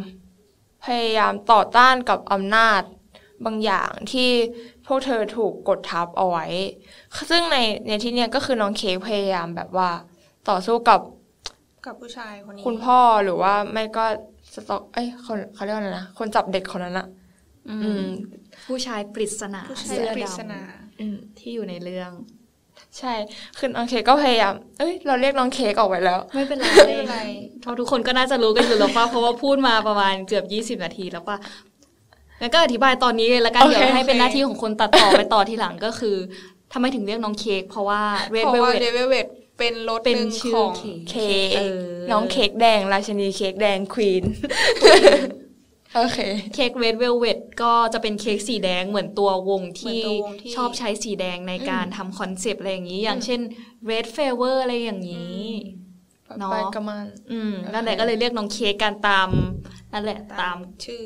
[0.85, 2.81] พยายามต่อต้านกับอำนาจ
[3.45, 4.29] บางอย่างที่
[4.85, 6.45] พวกเธอถูกกดทับเอาไว้
[7.29, 9.89] ซึ่งในในที่เนี้ยก็คือน้องเค้กพยายามแบบว่า
[10.49, 10.99] ต่อสู้กับ
[11.85, 14.05] กับผู้ชายคนนี้ คุณพ่อหรือว่าไม่ก็
[14.53, 17.07] สต็อกเอ้ยคนเขาเรียกว่าอะไรนะคนจับเด็กคนนั้นอะ
[17.69, 18.05] อือืมม
[18.65, 20.59] ผู้ชายปริศนาผู้ชายเสื้อปริดศนา
[20.99, 22.11] อืมำที่อยู่ในเรื่อง
[22.99, 23.13] ใช่
[23.57, 27.19] คือน้องเค้กก็พยายามเอ้ย เราเรียกน้องเค้กออกไปแล้ว ไม่เป็นไรไม่เป็นไร
[27.61, 31.37] เพราะทุกคนก็น่าจะรู้กันอยู่แล้วว่าเพราะว่าพูดมาประมาณเกือบ20นาทีแล้วป่ะ
[32.41, 36.15] งั้นก็อธิบายตอนนี้เลยละกันโอเคเดี๋ยวให้เป็นโอเคหน้าที่ของคนตัดต่อไปต่อทีหลังก็คือ
[36.73, 38.01] ทำไมถึงเรียกน้องเค้กเพราะว่า
[38.35, 39.27] Red เพราะว่า Velvet เดวิลเวท
[39.61, 44.23] เป็นรถเป็นหนึ่งชื่อของเค้กเค้กเออน้องเค้กแดง ราชินีเค้กแดงควีน
[45.95, 46.19] โอเค
[46.53, 53.39] เค้ก Red Velvet ก็จะเป็นเค้กสีแดงเหมือนตัววงที่เหมือนตัววงที่ชอบใช้สีแดงในการทำคอนเซปต์อะไรอย่างนี้ อย่างเช่น
[53.89, 55.43] Red Fever อะไรอย่างนี้
[56.39, 59.29] เนาะไปกระมันอืมโอเคนั่นแหละก็เลยเรียกน้องเค้กกันตาม
[59.93, 61.01] นั่นแหละตามชื่อ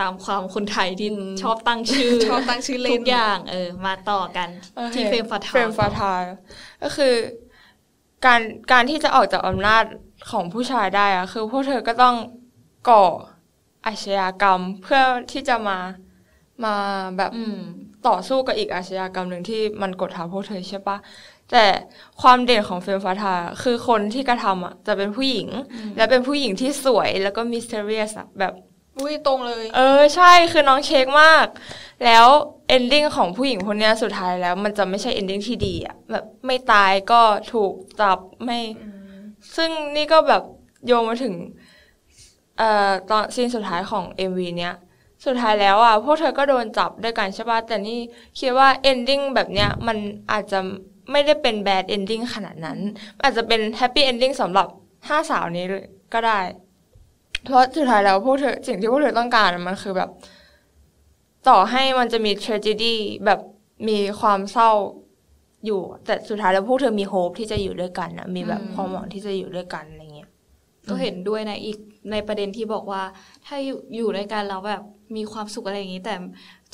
[0.00, 1.08] ตามความคนไทยที่
[1.42, 6.22] ชอบตั้งชื่อ ชอบตั้งชื่อเล่นทุกอย่าง เออ มาต่อกันโอคที่เฟรมฟาทาเฟรมฟาทาล
[6.82, 7.14] ก็คือ
[8.26, 8.40] การ
[8.72, 9.84] การที่จะออกจากอำนาจ
[10.30, 12.16] ของผู้ชายได้อะคือพวกเธอก็ต้อง
[12.88, 13.04] ก่อ
[13.86, 15.02] อาชญากรรมเพื่อ
[15.32, 15.78] ที่จะมา
[16.64, 16.74] มา
[17.16, 17.60] แบบอืม
[18.08, 20.96] ต่อสู้กับอีกอาชญากรรมหนึ่งที่มันกดทับพวกเธอใช่ปะ
[21.50, 21.64] แต่
[22.22, 28.52] ความเด่นของเฟรมฟาทาคือคนที่กระทำอะจะเป็นผู้หญิงอืมและเป็นผู้หญิงที่สวยแล้วก็มิสเ e เรียสอะแบบ
[28.98, 31.46] อุ้ยตรงเลย เออใช่คือน้องเค้กมาก
[32.04, 32.26] แล้ว
[32.68, 37.20] ending ของผู้หญิงคนเนี้ยสุดท้ายแล้ว มันจะไม่ใช่ ending ที่ดีอะแบบไม่ตายก็
[37.52, 38.58] ถูกจับไม่
[39.56, 40.42] ซึ่งนี่ก็แบบ
[40.86, 41.34] โยงมาถึง
[42.58, 44.74] เอ่อตอนซีนสุดท้ายของ MV เนี้ย
[45.26, 47.98] สุดท้ายแล้วอะพวกเธอก็โดนจับด้วยกันใช่ป่ะแต่นี่
[48.38, 49.96] คิดว่า ending แบบเนี้ยมัน
[50.32, 50.58] อาจจะ
[51.10, 52.78] ไม่ได้เป็น bad ending ขนาดนั้น
[53.22, 54.66] อาจจะเป็น happy ending สำหรับ
[55.08, 56.38] ห้าสาวนี้เลยก็ได้
[57.44, 60.10] เพราะสุดท้ายแล้วพวกเธอสิ่งที่พวกเธอต้องการมันคือแบบ
[61.48, 63.40] ต่อให้มันจะมี tragedy แบบ
[63.88, 64.70] มีความเศร้า
[65.66, 70.28] อยู่ แต่สุดท้ายแล้วพวกเธอมี hope ที่จะอยู่ด้วยกันนะมีแบบอืมความหวังที่จะอยู่ด้วยกันอะไรเงี้ย
[70.88, 71.78] ก็เห็นด้วยนะอีก
[72.10, 73.02] ในประเด็นที่บอกว่า
[73.46, 74.82] ถ้าอยู่อยู่ด้วยกันแล้วแบบ
[75.16, 76.14] มีความสุขอะไรอย่างนี้ แต่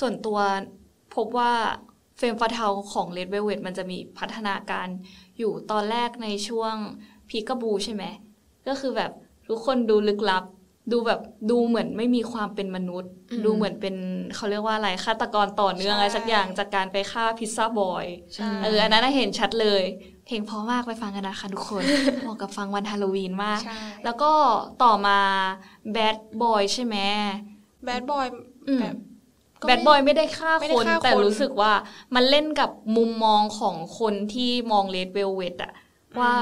[0.00, 0.38] ส่วนตัว
[1.14, 1.52] พบว่า
[2.16, 4.88] เฟรมฟาเทาของเลดเวลเวตมันจะมีพัฒนาการ
[5.38, 6.74] อยู่ตอนแรกในช่วง
[7.28, 8.04] พีกาบูใช่ไหม
[8.68, 9.12] ก็คือแบบ
[9.48, 10.44] ทุกคนดูลึกลับ
[10.92, 11.20] ดูแบบ
[11.50, 13.96] ดูเหมือนไม่มีความเป็นมนุษย์อืมดูเหมือนเป็น
[14.34, 19.82] เขาเรียกว่าอะไรฆาตกรต่อเนื่องใช่อะไรสักอย่างจากการไปฆ่าพิซซ่าบอยใช่เอออันนั้นนะเห็นชัดเลย
[20.26, 21.82] เพลงเพราะมากไปฟังกันนะคะทุกคน
[22.22, 24.32] เหมาะกับฟังวันฮาโลวีนมากใช่แล้วก็
[24.82, 25.18] ต่อมา
[25.92, 26.96] แบดบอยใช่ไหม
[27.84, 28.26] แบดบอย
[28.68, 28.96] อืมแบบ
[29.60, 31.72] ก็แบดบอยไม่ได้ฆ่าไม่คได้นฆ่าคน แต่รู้สึกว่า
[32.14, 35.72] มันเล่นกับมุมมองของคนที่มองเลดเวลเวตอะ
[36.20, 36.34] ว่า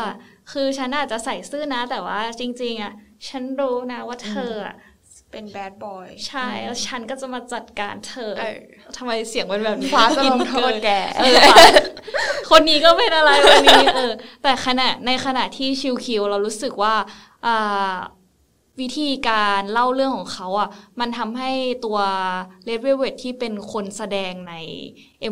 [0.53, 2.93] คือฉันอาจจะใส่ซื่อนะแต่ว่าจริง ๆอะ
[3.29, 4.77] ฉันรู้นะว่าเธออะ
[5.31, 8.59] เป็นแบดบอยใช่ แล้วฉันก็จะมาจัดการเธอเออ
[8.97, 11.65] ทำไมเสียงมันแบบนี้ฟ้าจะลงโทษแกเออฟ้า
[12.51, 16.95] คนนี้ก็เป็นอะไรวันนี้เออ แต่ขณะในขณะที่ชิวคิวเรารู้สึกว่า
[17.47, 17.95] อ่า
[18.81, 20.69] วิธีการเล่าเรื่องของเขาอะ
[21.01, 21.51] มันทำให้
[21.85, 21.99] ตัว
[22.65, 24.55] เลดเวลเวทที่เป็นคนแสดงใน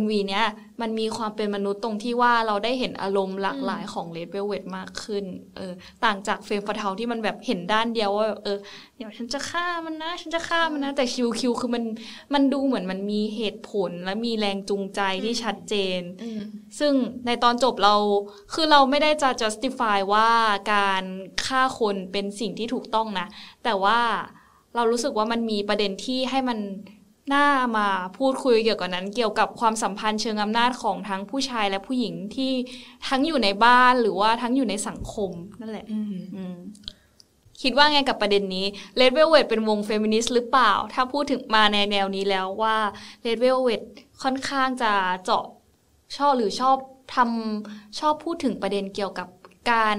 [0.01, 0.47] MV เนี้ย
[0.81, 5.25] มันมีความเป็นมนุษย์ตรงที่ว่าเราได้เห็นอารมณ์หลากหลายของเลดเวลเวทมากขึ้น
[5.57, 5.73] เออ
[6.05, 8.59] ต่างจากเฟรมฟาเทาที่มันแบบเห็นด้านเดียวว่าแบบเออ
[8.97, 11.85] เดี๋ยวฉันจะฆ่ามันนะ ฉันจะฆ่ามันนะ แต่คิวคิวคือมัน
[12.35, 16.01] มันดูเหมือนมันมีเหตุผลและมีแรงจูงใจที่ชัดเจน
[16.79, 16.93] ซึ่ง
[17.27, 17.95] ในตอนจบเรา
[18.55, 20.31] คือเราไม่ได้จะ justify ว่า
[20.73, 21.05] การ
[21.47, 23.27] ฆ่าคนเป็นสิ่งที่ถูกต้องนะ
[23.65, 24.01] แต่ว่า
[24.77, 26.59] เรารู้สึกว่ามันมีประเด็นที่ให้มัน
[27.33, 27.89] น่ามา
[28.19, 32.53] พูดคุยเกี่ยวกับนั้น เกี่ยวกับความสัมพันธ์เชิงอำนาจของทั้งผู้ชายและผู้หญิงที่
[33.09, 36.59] ทั้งอยู่ในบ้านหรือว่าทั้งอยู่ในสังคมนั่นแหละอืม
[37.63, 38.67] คิดว่าไงกับประเด็นนี้
[39.01, 42.77] Red Velvet เป็นวงเฟมินิสต์หรือเปล่า ถ้าพูดถึงมาในแนวนี้แล้วว่า
[43.25, 43.83] Red Velvet
[44.23, 44.93] ค่อนข้างจะ
[45.25, 45.45] เจาะ
[46.17, 46.77] ชอบหรือชอบ
[47.15, 49.29] ทำชอบพูดถึงประเด็นเกี่ยวกับ
[49.71, 49.99] การ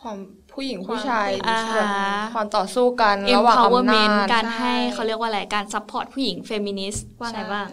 [0.00, 0.18] ความ
[0.58, 1.88] ผู้หญิงผู้ชายอ่าแบบ
[2.34, 7.68] ความต่อสู้กันระหว่างอำนา empowerment จการให้ใช่เขาเรียกว่าอะไรการ support ผู้หญิงเฟมินิสต์ว่าไงบ้าง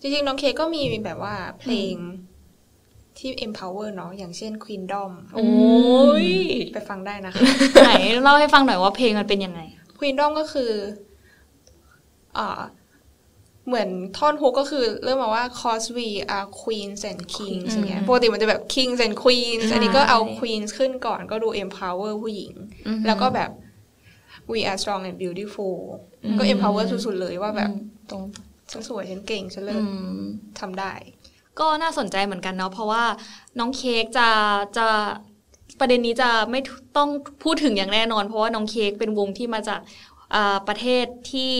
[0.00, 1.94] จริงๆ น้องเคก็มีแบบว่าเพลง
[3.18, 5.46] ที่ empower เนาะอย่างเช่น Queendom โอ้
[6.26, 6.28] ย
[6.72, 7.40] ไปฟังได้นะคะ
[7.84, 9.60] ไหนเล่าให้ฟังหน่อยว่าเพลงมันเป็นยังไง
[9.98, 10.72] Queendom ก็คือ
[12.38, 12.60] อ่า
[13.66, 22.12] เหมือนท่อนฮุกก็คือเริ่มมาว่า cause we are queens and kings อืมอย่างเงี้ยปกติมันจะแบบ kings and queens ใช่อันนี้ก็เอา queens ขึ้นก่อนก็ดู empower
[22.22, 22.52] ผู้หญิง
[23.06, 23.50] แล้วก็แบบ
[24.52, 25.76] we are strong and beautiful
[26.38, 27.70] ก็ empower สุดๆเลยว่าแบบ
[28.10, 28.22] ตรง
[28.70, 29.84] ฉันสวย ฉันเก่ง ฉันเลิอืศ
[30.18, 30.22] ม
[30.60, 30.92] ทำได้
[31.60, 33.04] ก็น่าสนใจเหมือนกันเนาะเพราะว่า
[33.58, 34.28] น้องเค้กจะ
[34.78, 34.86] จะ
[35.80, 36.60] ประเด็นนี้จะไม่
[36.96, 37.10] ต้อง
[37.42, 40.13] พูดถึงอย่างแน่นอน เพราะว่าน้องเค้กเป็นวงที่มาจากอ่า
[40.68, 41.54] ประเทศที่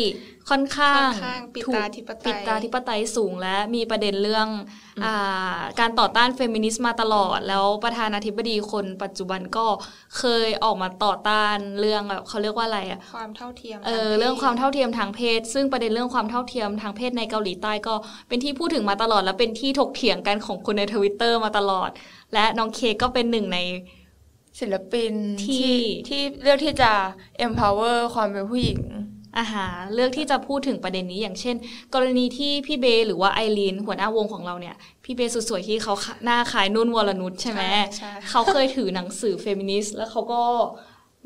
[0.51, 4.49] ค่อนข้างค่อนข้างปิถูกตาธิปไตยปิตาธิปไตยสูงและมีประเด็นเรื่อง
[5.05, 9.67] อาการต่อต้านเฟมินิสต์มาตลอด แล้วประธานาธิบดีคนปัจจุบันก็
[10.19, 17.95] เคยออกมาต่อต้านเรื่องแบบเขาเรียกว่าอะไรอะความเท่าเทียมเออทพศเรื่องความเท่าเทียมทางเพศ ซึ่งประเด็นเรื่องความเท่าเทียมทางเพศในเกาหลีใต้ก็
[18.29, 21.91] เป็นที่พูดถึงมาตลอด และเป็นที่ถกเถียงกันของคนในทวิตเตอร์มาตลอด
[22.35, 23.59] และน้องเค้กก็เป็นหนึ่งใน
[24.61, 25.13] ศิลปิน
[25.47, 25.77] ที่
[26.09, 26.93] ที่เลือกที่จะ
[27.47, 28.81] empower ความเป็นผู้หญิง
[29.39, 31.57] อาหารเลือกที่จะพูดถึงประเด็นนี้อย่างเช่น
[31.95, 37.63] กรณีที่พี่เบย์หรือว่าไอรีนหัวหน้าวงของเราเนี่ย พี่เบย์สุดสวยที่เขาหน้าคล้ายนุ่นวรนุชใช่ไหม
[37.97, 40.43] ใช่เขาเคยถือหนังสือเฟมินิสต์แล้วเขาก็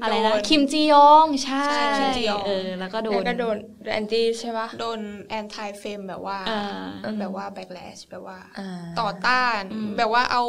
[0.03, 3.57] อะไรนะโดนคิมจียองใช่ใช่คิมจียองเออแล้วก็โดแล้วนก็โดน
[3.93, 5.01] แอนตี้ใช่ปะโดน
[5.39, 8.69] anti fem แบบว่าอ่าแบบว่า backlash แบบว่าอ่า
[9.01, 10.43] ต่อต้านอืมแบบว่าเอา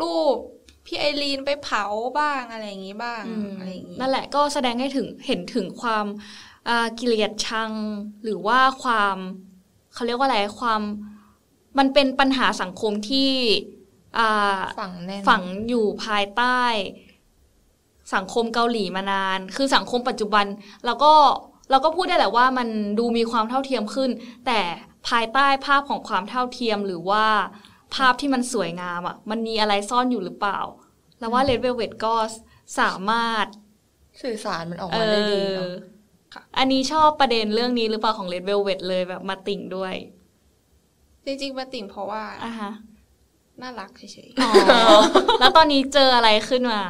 [0.00, 0.36] รูป
[0.90, 1.84] พี่ไอรีนไปเผา
[2.18, 6.06] บ้างอะไรอย่างงี้บ้างอืมอะไรอย่างงี้นั่นแหละก็แสดงให้ถึงเห็นถึงความ
[6.68, 7.70] อ่าเกลียดชัง
[8.24, 9.16] หรือว่าความ
[9.94, 10.82] เขาเรียกว่าอะไรความ
[11.78, 13.30] มันเป็นปัญหาสังคมที่
[14.18, 16.60] อ่าฝั่งแน่นฝังอยู่ภายใต้
[18.14, 20.46] สังคมเกาหลีมานาน คือสังคมปัจจุบัน
[20.84, 21.12] เราก็
[21.70, 24.10] เราก็พูดได้แหละว่ามันดูมีความเท่าเทียมขึ้น
[24.46, 24.60] แต่
[25.08, 27.26] ภายใต้ภาพของความเท่าเทียมหรือว่า
[27.94, 30.60] ภาพที่มันสวยงามอะ มันมีอะไรซ่อนอยู่หรือเปล่า
[31.18, 32.14] แล้วว่า Red Velvet ก็
[32.80, 33.46] สามารถ
[34.22, 35.68] สื่อสารมันออกเอมาได้ดีอเนาะ
[36.58, 39.94] อันนี้ชอบประเด็นเรื่องนี้หรือเปล่าของ Red Velvet เลยแบบมาติ่งด้วย
[41.24, 42.72] จริงๆมาติ่งเพราะว่าอะฮะ
[43.62, 44.52] น่ารักเฉยอ๋อ
[45.40, 46.80] แล้วตอนนี้เจออะไรขึ้นมา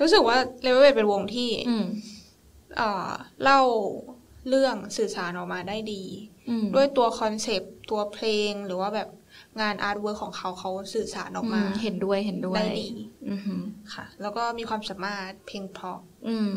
[0.00, 1.86] รู้สึกว่าเลเวลเวทเป็นวงที่อืม
[2.76, 3.10] เอ่อ
[3.42, 3.60] เล่า
[4.48, 6.02] เรื่องสื่อสารออกมาได้ดี
[6.48, 9.08] อืมด้วยตัวคอนเซปต์ตัวเพลงหรือว่าแบบ
[9.60, 12.90] งาน artwork ของเขาเขาสื่อสารออกมา เห็นด้วยเห็นด้วยได้ดี
[13.30, 13.62] อือหือ
[13.94, 16.54] ค่ะ แล้วก็มีความสามารถเพลงเพราะอืม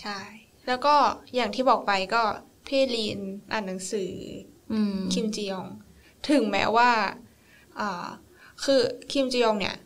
[0.00, 0.18] ใช่
[0.66, 0.94] แล้วก็
[1.34, 2.22] อย่างที่บอกไปก็
[2.66, 3.20] พี่รีน
[3.52, 4.12] อ่านหนังสือ
[4.72, 5.66] อืมคิมจียอง
[6.30, 6.90] ถึงแม้ว่า
[7.80, 8.06] อ่า
[8.64, 8.80] คือ
[9.12, 9.76] คิมจียองเนี่ย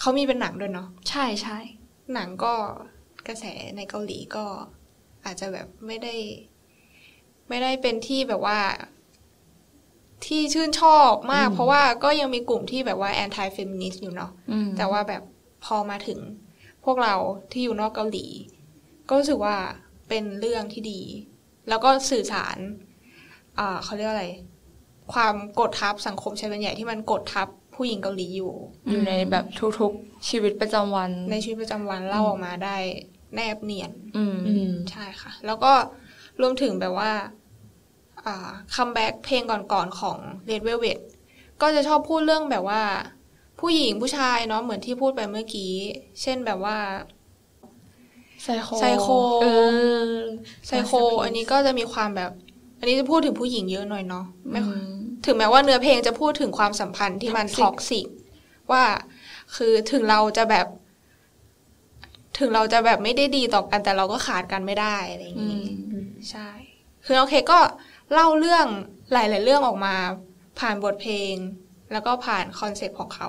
[0.00, 1.58] เขามีเป็นหนังด้วยเนาะใช่ใช่
[2.14, 2.54] หนังก็
[3.26, 3.44] กระแส
[3.76, 4.44] ในเกาหลีก็
[5.24, 6.14] อาจจะแบบไม่ได้
[7.48, 8.58] ไม่ได้เป็นที่แบบว่า
[10.26, 15.22] ที่ชื่นชอบมาก เพราะว่าก็ยังมีกลุ่มที่แบบว่าแอนตี้เฟมินิสต์อยู่เนาะอืมแต่ว่าแบบ
[15.64, 16.20] พอมาถึง
[16.84, 17.14] พวกเรา
[17.52, 18.26] ที่อยู่นอกเกาหลี
[19.08, 19.56] ก็รู้สึกว่า
[20.08, 21.00] เป็นเรื่องที่ดี
[21.68, 22.56] แล้วก็สื่อสาร
[23.58, 24.26] อ่าเขาเรียกว่าอะไร
[25.12, 28.52] ความกดทับสังคมชายเป็นใหญ่ที่มันกดทับผู้หญิงเกาหลีอยู่
[28.88, 29.44] อยู่ในแบบ
[29.80, 32.76] ทุกๆชีวิตประจำวัน ในชีวิตประจำวันเล่าออกมาได้
[33.34, 35.72] แนบเนียนอืมอืมใช่ค่ะ แล้วก็
[36.40, 37.30] รวมถึงแบบว่าอ่า
[38.74, 40.98] comeback เพลงก่อนๆของ Red Velvet
[41.60, 42.82] ก็จะชอบพูดเรื่องแบบว่า
[43.60, 45.72] ผู้หญิงผู้ชายเนาะเหมือนที่พูดไปเมื่อกี้
[46.22, 46.76] เช่นแบบว่า
[48.42, 49.06] ไซโคไซโค
[49.42, 49.46] เอ
[50.16, 50.20] อ
[50.66, 50.92] ไซโค
[51.24, 52.30] อันนี้ก็จะมีความแบบ
[52.78, 54.94] อันนี้จะพูดถึงผู้หญิงเยอะหน่อยเนาะไม่อืม
[55.26, 58.06] ถึงแม้ว่าเนื้อเพลงจะพูดถึงความสัมพันธ์ที่มัน toxic
[58.72, 58.84] ว่า
[59.56, 60.66] คือถึงเราจะแบบ
[62.38, 65.66] ถึงเราจะแบบไม่ได้ดีต่อกันแต่เราก็ขาดกันไม่ได้อะไรอย่างนี้ อื
[66.04, 66.48] มใช่
[67.06, 67.58] คือโอเคก็
[68.12, 68.66] เล่าเรื่อง
[69.12, 69.94] หลาย ๆ เรื่องออกมา
[70.58, 71.34] ผ่านบทเพลง
[71.92, 73.28] แล้วก็ผ่านคอนเซ็ปต์ของเขา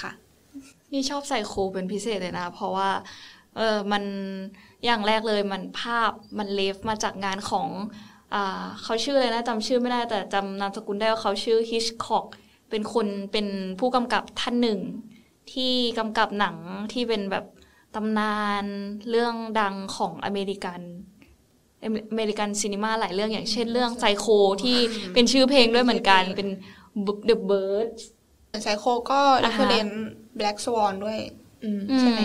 [0.00, 0.10] ค่ะ
[0.92, 2.90] นี่ชอบไซโคเป็นพิเศษเลยนะ เพราะว่า
[3.56, 4.04] เออมัน
[4.84, 7.68] อย่างแรกเลยมันภาพมันเลฟมาจากงานของ
[8.34, 12.26] อ่าเขาชื่ออะไรนะจำชื่อไม่ได้แต่จำนามสกุลได้ว่าเขาชื่อฮิชคอก
[12.70, 13.46] เป็นคนเป็น
[13.80, 14.80] ผู้กำกับท่านหนึ่ง
[15.52, 16.56] ที่กำกับหนัง
[16.92, 17.44] ที่เป็นแบบ
[17.94, 18.64] ตำนาน
[19.10, 20.80] เรื่องดังของอเมริกัน
[21.82, 24.26] อเมอเมริกันซีนีมาหลายเรื่องอย่างเช่นเรื่องไซโค
[24.62, 24.76] ที่
[25.14, 26.48] เป็นชื่อเพลงด้วยเหมือนกันเป็น
[27.28, 28.02] The Birds
[28.62, 30.06] Psycho ก็อ่าเรฮะฟเฟรนซ์
[30.38, 31.18] Black Swan ด้วย
[31.64, 32.20] อืมใช่ไหม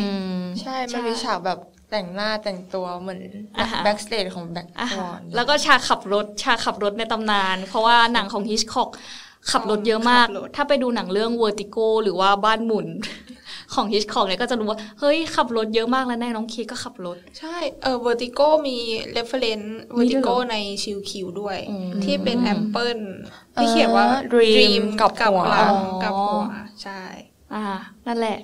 [0.61, 1.59] ใช่ มันมีฉากแบบ
[1.91, 3.21] แต่งหน้าแต่งตัวเหมือน
[3.57, 8.89] อ่าฮะ backstage ของ Black Swanแล้วก็ฉากขับรถฉากขับรถในตำนาน เพราะว่าหนังของฮิชคอก
[9.51, 12.87] ขับรถเยอะมากขับรถถ้าไปดูหนังเรื่อง Vertigo หรือว่าบ้านหมุน
[13.75, 18.77] ของฮิชคอกเนี่ยก็จะรู้ว่า เฮ้ย ขับรถเยอะมากแล้วแน่น้องเคกก็ขับรถ ใช่ เออ Vertigo มี
[19.17, 22.99] reference มีด้วยเหรอ Vertigo ในชิลคิวด้วยอืมที่เป็นแอมเปิล
[23.55, 26.43] ที่เขียนว่าดรีมกับกับหัวหลังอ๋อกับหัว
[26.83, 27.01] ใช่
[27.53, 27.65] อ่า
[28.07, 28.39] นั่นแหละ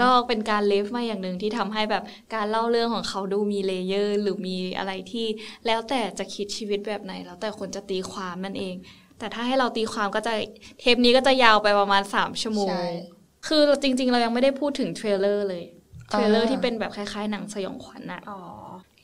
[0.00, 2.02] ก็เป็นการเลฟมาอย่างหนึ่งที่ทำให้แบบ
[2.34, 5.26] การเล่าเรื่องของเขาดูมีเลเยอร์ หรือมีอะไรที่
[5.66, 8.74] แล้วแต่จะคิดชีวิตแบบไหน แล้วแต่คนจะตีความนั่นเอง
[9.18, 10.32] แต่ถ้าให้เราตีความก็จะ
[10.80, 12.86] เทปนี้ก็จะยาวไปประมาณสามชั่วโมงใช่
[13.46, 15.64] คือจริง ๆ เรายังไม่ได้พูดถึงเทรลเลอร์เลย
[16.10, 18.40] เทรลเลอร์อ่าที่เป็นแบบคล้าย ๆ หนังสยองขวัญอะอ๋อ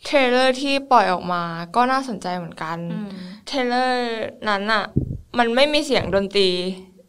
[0.04, 1.42] trailer ที่ปล่อยออกมา
[1.76, 3.10] ก็น่าสนใจเหมือนกันอืม
[3.46, 4.00] trailer
[4.48, 4.84] นั้นอะ
[5.38, 6.48] มันไม่มีเสียงดนตรี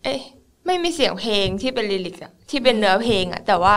[0.03, 0.19] เอ้ย
[0.65, 3.75] ไม่มีเสียงเพลงที่เป็น lyric อะที่เป็นเนื้อเพลงอะแต่ว่า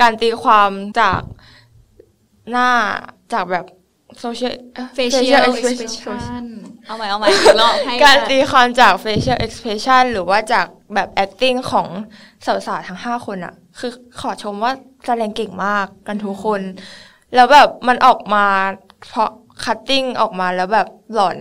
[0.00, 1.20] การตีความจาก
[2.50, 2.68] หน้า
[3.32, 3.66] จากแบบ
[4.20, 4.54] โซเชียล
[4.96, 6.44] facial expression
[6.86, 11.86] เอาใหม่เอาใหม่อีกรอบให้การตีความจาก facial expression หรือว่าจากแบบ acting ของ
[12.46, 14.72] สาวๆทั้งห้าคนอะคือขอชมว่า
[15.06, 16.60] แสดงเก่งมากกันทุกคน
[17.34, 18.44] แล้วแบบมันออกมา
[19.08, 19.30] เพราะ
[19.64, 21.38] cutting ออกมาแล้วแบบหลอน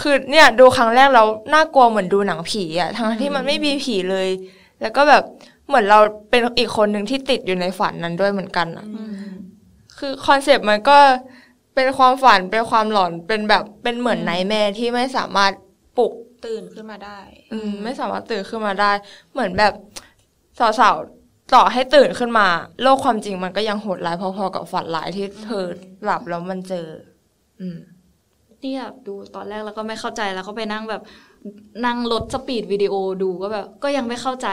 [0.00, 4.28] คือเนี่ยดูครั้งแรกแล้วน่ากลัวเหมือนดูหนังผีอะทั้งที่มันไม่มีผีเลย
[4.80, 5.22] แล้วก็แบบ
[5.68, 9.12] เหมือนเราเป็นอีกคนหนึ่งที่ติดอยู่ในฝันนั้นด้วยเหมือนกันอะอืม
[9.98, 10.98] คือคอนเซปต์มันก็
[11.74, 15.52] เป็นความฝันเป็นความหลอนเป็นแบบเป็นเหมือน nightmare ที่ไม่สามารถ
[15.98, 16.12] ปลุก
[16.46, 17.18] ตื่นขึ้นมาได้
[17.52, 18.92] อืม ไม่สามารถตื่นขึ้นมาได้
[19.32, 19.72] เหมือนแบบ
[20.58, 22.46] สาวๆต่อให้ตื่นขึ้นมา
[22.82, 25.64] โลกความจริงมันก็ยังโหดร้ายพอๆกับฝันร้ายที่เธอ
[26.04, 26.86] หลับแล้วมันเจอ
[27.60, 27.78] อืม
[28.62, 31.02] นี่แบบดูตอนแรกแล้วก็ไม่เข้าใจแล้วก็ไปนั่งแบบ
[31.86, 34.48] นั่งลด speed วิดีโอดูก็แบบ ก็ยังไม่เข้าใจ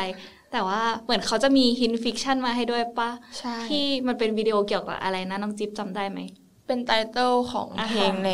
[0.51, 6.19] แต่ว่าเหมือนเขาจะมี hint fiction มาให้ด้วยปะใช่ที่มันเป็นวิดีโอเกี่ยวกับอะไรนะน้องจิ๊บจำได้ไหม
[6.67, 8.31] เป็น title ของอ่าฮะเพลงใน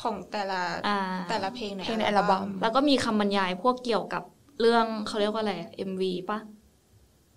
[0.00, 0.98] ของแต่ละอ่า
[1.30, 4.22] แต่ละเพลงในเพลงในอัลบั้มแล้วก็มีคำบรรยายพวกเกี่ยวกับ
[4.60, 5.54] เรื่องเขาเรียกว่าอะไร
[5.90, 6.38] MV ปะ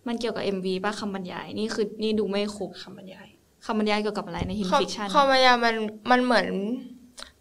[0.08, 3.27] มันเกี่ยวกับ MV ปะคำบรรยายนี่คือนี่ดูไม่ครบคำบรรยาย
[3.65, 5.75] คำบรรยายเกี่ยวกับอะไรในฮินคอมฟิกชันคอมมายามัน
[6.12, 6.47] มันเหมือน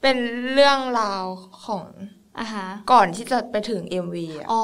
[0.03, 0.17] เป็น
[0.53, 1.25] เรื่องราว
[1.67, 1.85] ของ
[2.39, 4.63] อะฮะก่อนที่จะไปถึง MV อะอ๋อ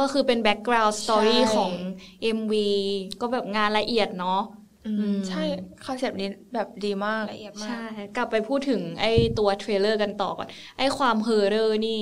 [0.00, 1.72] ก็คือเป็นแบ็กกราวด์สตอรี่ใช่ของ
[2.38, 2.52] MV
[3.20, 4.55] ก็แบบงานละเอียดเนาะอืมอืม
[5.28, 5.42] ใช่
[5.86, 12.00] คอนเซปต์นี้แบบดีมากละเอียดมากใช่ กลับไปพูดถึงไอ้ตัว trailer กันต่อก่อน ไอ้ความ horror นี่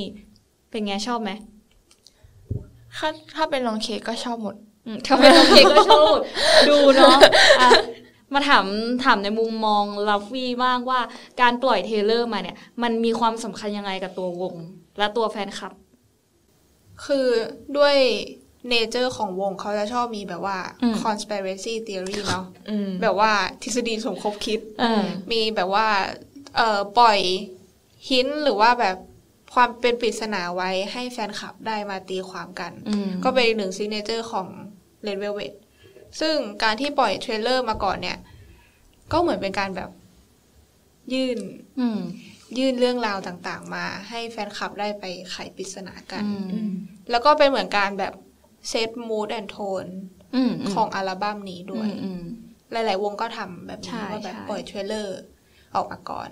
[0.70, 1.30] เป็นไงชอบไหม
[2.96, 4.54] ถ้าถ้าเป็นน้องเคกก็ชอบหมด
[4.86, 6.14] อืมทำไมน้องเคกก็ชอบ
[6.68, 7.16] ดูเนาะ
[7.60, 7.70] อะ
[8.32, 8.66] มาถาม
[9.04, 11.00] ถามในมุมมองลัฟฟี่บ้างว่า
[11.40, 14.54] การปล่อย trailer มาเนี่ย มันมีความสำคัญยังไงกับตัววง
[14.98, 15.72] และตัวแฟนคลับ
[17.04, 17.26] คือ
[17.76, 17.96] ด้วย
[18.70, 25.86] nature ของวงเขาจะชอบมีแบบว่าอืม conspiracy theory เนาะอืมแบบว่าทฤษฎีสมคบคิดเออมีแบบว่า
[26.56, 27.18] เอ่อปล่อย
[28.10, 28.96] hint หรือว่าแบบ
[29.54, 34.48] ความเป็นปริศนาไว้ให้แฟนคลับได้มาตีความกันอืมก็เป็นอีกหนึ่ง signature ของ
[35.06, 35.54] Red Velvet
[36.20, 38.18] ซึ่งการที่ปล่อย trailer มาก่อนเนี่ย
[39.12, 39.90] ก็เหมือนเป็นการแบบ
[41.12, 41.38] ยื่น
[41.80, 42.00] อืม
[42.58, 46.70] ยื่นเรื่องราวต่างๆ มาให้แฟนคลับได้ไปไขปริศนากันอืม
[47.10, 48.12] แล้วก็เป็นเหมือนการแบบ
[48.68, 49.86] set mood and tone
[50.34, 52.22] อืมของอัลบั้มนี้ด้วยอืม
[52.72, 55.18] หลาย ๆ วงก็ทำแบบใช่นี้ว่าแบบใช่ปล่อย trailer
[55.74, 56.30] ออกมาก่อน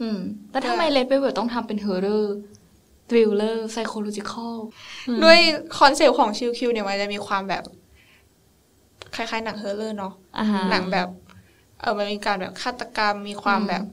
[0.00, 4.56] อืม แล้วทำไมเลดเ e เวิร์ต้องทำเป็น horror thriller psychological
[5.24, 5.38] ด้วย
[5.78, 7.64] conceptของ Chill Kill เนี่ยมันจะมีความแบบ
[9.14, 11.08] คล้าย ๆ หนัง horror เนาะอ่าฮะหนังแบบ
[11.80, 13.84] เออมันมีการแบบฆาตกรรมมีความอืมแบบ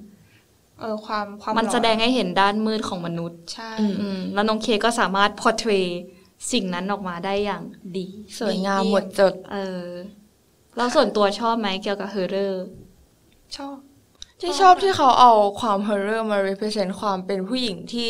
[0.80, 5.72] เออความความมันหลอนแสดงให้เห็นด้านมืดของมนุษย์ ใช่อืมแล้วน้องเค้าก็สามารถ portray
[6.52, 7.64] สิ่งนั้นออกมาได้อย่าง
[7.98, 8.08] ดี
[8.40, 9.88] สวยงามหมดจด เออ
[10.78, 12.66] แล้วส่วนตัวชอบไหมเกี่ยวกับ horror
[13.58, 13.76] ชอบ
[14.42, 18.10] ที่ชอบที่เขาเอาความ horror มา represent ความเป็นผู้หญิงที่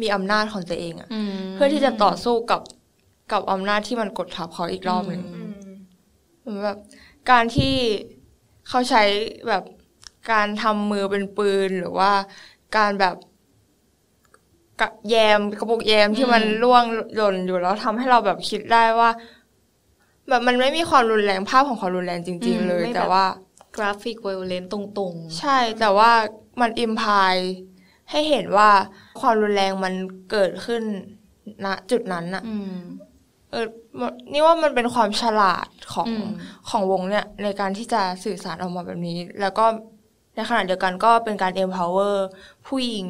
[0.00, 1.08] มีอำนาจของตัวเองอะ
[1.54, 2.60] เพื่อที่จะต่อสู้กับ
[3.32, 5.74] กับอำนาจที่มันกดทับเขาอีกรอบหนึ่งอือืม
[6.40, 6.78] เหมือนแบบ
[7.30, 7.74] การที่
[8.68, 9.02] เขาใช้
[9.48, 9.64] แบบ
[10.32, 12.12] การทำมือเป็นปืนหรือว่า
[12.76, 13.16] การแบบ
[14.80, 16.84] กะแยมกระปุกแยมที่มันล่วง
[17.16, 19.10] หล่นอยู่แล้วทำให้เราแบบคิดได้ว่า
[20.28, 23.24] แบบมันไม่มีความรุนแรงภาพของความรุนแรงจริง ๆ เลย แต่ว่า
[23.76, 26.10] กราฟิกไวโอเลนตรงๆ ใช่แต่ว่า
[26.60, 27.34] มันอิมพาย
[28.10, 28.70] ให้เห็นว่า
[29.20, 29.94] ความรุนแรงมัน
[30.30, 30.82] เกิดขึ้น
[31.64, 32.74] ณจุดนั้นอะอืม
[33.50, 33.66] เออ
[34.32, 36.26] นี่ว่ามันเป็นความฉลาดของอืม
[36.70, 39.64] ของวงเนี่ย ในการที่จะสื่อสารออกมาแบบนี้ แล้วก็
[40.38, 42.16] ในขณะเดียวกันก็เป็นการ empower
[42.66, 43.06] ผู้หญิง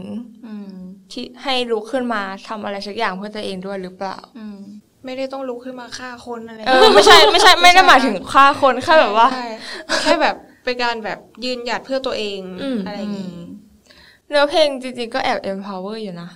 [0.47, 0.73] อืม
[1.11, 4.59] ที่ให้ลุกขึ้นมาทำอะไรสักอย่างเพื่อตัวเองด้วยหรือเปล่าอืม
[5.05, 9.49] ไม่ได้ต้องลุกขึ้นมาฆ่าคนอะไรเออไม่ใช่ไม่ใช่ไม่ได้หมายถึงฆ่าคนแค่แบบว่าใช่
[10.03, 13.37] แค่แบบเป็นการแบบยืนหยัดเพื่อตัวเองอืมอะไรอย่างงี้
[14.29, 16.31] เนื้อเพลงจริงๆก็แอบ empower อยู่นะ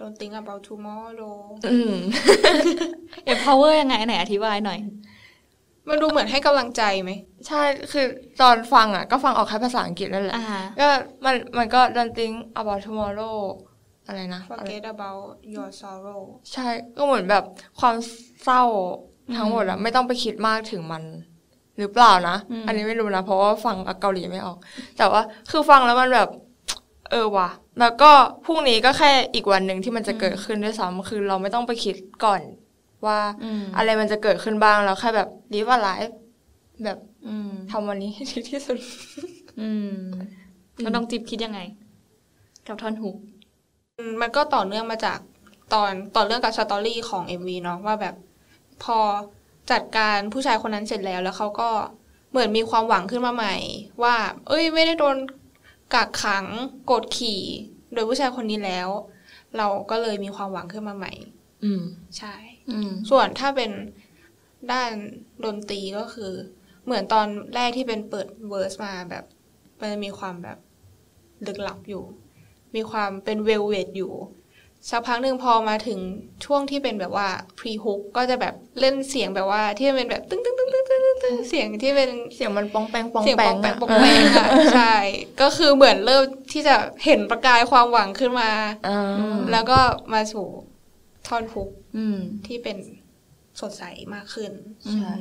[0.00, 1.38] Don't think about tomorrow
[1.72, 1.94] อืม
[3.24, 4.78] เอ็มพาวเวอร์ยังไงไหนอธิบายหน่อย
[5.88, 7.10] มันดูเหมือนให้กำลังใจไหม
[7.46, 8.06] ใช่ คือ
[8.40, 10.86] ตอนฟังอะ ก็ฟังออกแค่ภาษาอังกฤษนั่นแหละอ่าฮะก็
[11.24, 13.36] มันมันก็ don't think about tomorrow
[14.06, 15.24] อะไรนะอะไร forget about
[15.54, 16.20] your sorrow
[16.52, 17.44] ใช่ ก็เหมือนแบบ
[17.80, 17.96] ความ
[18.44, 18.62] เศร้า
[19.36, 21.02] ทั้งหมดอะไม่ต้องไปคิดมากถึงมัน
[21.78, 24.58] หรือเปล่านะอืมอันนี้ไม่รู้นะ เพราะว่าฟังเกาหลีไม่ออก
[24.98, 26.28] แต่ว่าคือฟังแล้วมันแบบ
[27.10, 28.10] เออว่ะ แล้วก็
[28.44, 32.40] พรุ่งนี้ก็แค่อีกวันหนึ่งที่มันจะเกิดขึ้นด้วยซ้ำคือเราไม่ต้องไปคิดก่อน
[33.06, 36.12] ว่าอืมอะไรมันจะเกิดขึ้นบ้างแล้วแค่แบบ live a life
[36.84, 38.78] แบบอืมทำวันนี้ให้ดีที่สุด
[39.60, 39.94] อืม
[40.80, 41.60] แล้วน้องจิ๊บคิดยังไง
[42.66, 43.16] กับท่อนฮุก
[44.20, 45.18] มันก็ต่อเนื่องมาจาก
[45.74, 48.14] ตอนต่อเรื่องกับสตอรี่ของ MV เนาะว่าแบบ
[48.84, 48.98] พอ
[49.70, 51.70] จัดการผู้ชายคนนั้นเสร็จแล้ว แล้วเขาก็
[52.30, 53.54] เหมือนมีความหวังขึ้นมาใหม่
[54.02, 54.16] ว่า
[54.48, 55.16] เอ้ย ไม่ได้โดน
[55.94, 56.46] กักขัง
[56.90, 57.42] กดขี่
[57.92, 58.88] โดยผู้ชายคนนี้แล้ว
[59.56, 61.12] เราก็เลยมีความหวังขึ้นมาใหม่
[61.64, 61.82] อืม
[62.18, 62.47] ใช่อืม
[63.10, 63.70] ส่วนถ้าเป็น
[64.72, 64.90] ด้าน
[65.44, 66.32] ดนตรีก็คือ
[66.84, 69.24] เหมือนตอนแรกที่เป็นเปิดเวอร์สมาแบบ
[69.80, 70.58] มันจะมีความแบบ
[71.46, 72.04] ลึกลับอยู่
[72.74, 74.12] มีความเป็นเวลเวดอยู่
[74.90, 75.98] สักพักหนึ่งพอมาถึง
[76.44, 77.28] ช่วงที่เป็นแบบว่า
[77.58, 84.96] พรีฮุกก็จะแบบเล่นเสียงแบบว่าที่มันเป็นแบบตึ้งตึ้งตึ้งตึ้งตึ้งตึ้งตึ้งเสียงที่เป็นเสียงมันปองแปงปองเสียงแปปงองแปงอะปองแปงอะใช่
[85.40, 88.50] ก็คือเหมือนเริ่มที่จะเห็นประกายความหวังขึ้นมา
[88.88, 89.78] อ่าแล้วก็
[90.12, 90.46] มาสู่
[91.28, 92.76] ท่อนฮุก อืม ที่เป็น
[93.60, 93.84] สดใส
[94.14, 94.52] มากขึ้น
[94.92, 95.12] ใช่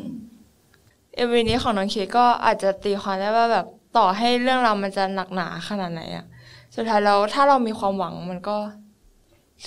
[1.16, 3.66] เอ็มวีนี้ของน้องเคก็อาจจะตีความได้ว่าแบบ
[3.98, 6.26] ต่อให้เรื่องราวมันจะหนักหนาขนาดไหนอะ
[6.76, 8.58] สุดท้ายแล้วถ้าเรามีความหวังมันก็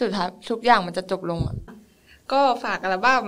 [0.01, 1.57] สุดท้ายทุกอย่างมันจะจบลงอะ
[2.33, 3.25] ก็ฝากอัลบั้ม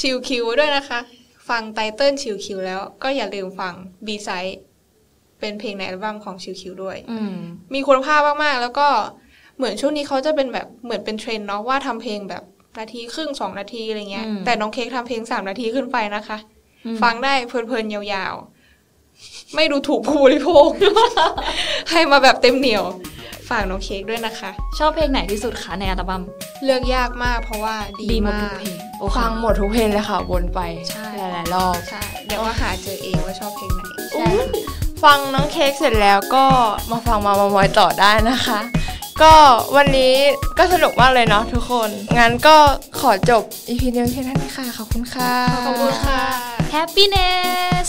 [0.00, 1.00] Chill Kill ด้วยนะคะ
[1.48, 3.74] ฟัง title Chill Kill แล้วก็อย่าลืมฟัง
[4.06, 4.60] B-side
[5.38, 7.36] เป็นเพลงในอัลบั้มของ Chill Kill ด้วยอืม
[7.74, 8.88] มีคุณภาพมากๆ แล้วก็
[9.56, 12.42] เหมือนช่วงนี้เขาจะเป็นแบบเหมือนเป็นเทรนด์เนาะว่าทำเพลงแบบ
[12.78, 16.38] นาทีครึ่งสองนาทีอะไรเงี้ยอืมแต่น้องเค้าทำเพลงสามนาทีขึ้นไปนะคะ
[16.86, 20.68] อืมฟังได้เพลินๆยาวๆ ไม่ดูถูกผู้บริโภค
[21.90, 22.84] ให้มาแบบเต็มเหนียว
[23.48, 26.22] ฝากน้องเค้กด้วยนะคะ ชอบเพลงไหนที่สุดคะในอัลบั้ม
[26.64, 30.60] เลือกยากมากเพราะว่าดีดีหมดมาทุกกเพลงโอเคฟังหมดทุกเพลงเลยค่ะวนไป
[30.90, 34.46] ใช่หลายๆรอบใช่เดี๋ยวก็หาเจอเองว่าชอบเพลงไหนใช่ค่ะ
[35.04, 36.44] ฟังน้องเค้กเสร็จแล้วก็
[36.90, 38.60] มาฟังมามามอยต่อได้นะคะ
[39.01, 39.36] ก ก็
[39.76, 40.14] วันนี้
[40.58, 42.56] ก็สนุกมากเลยเนาะทุกคน งั้นก็
[43.00, 45.32] ขอจบ EP นี้เพียงเท่านี้ค่ะ ขอบคุณค่ะ
[45.66, 46.22] ขอบคุณค่ะ
[46.74, 47.86] happiness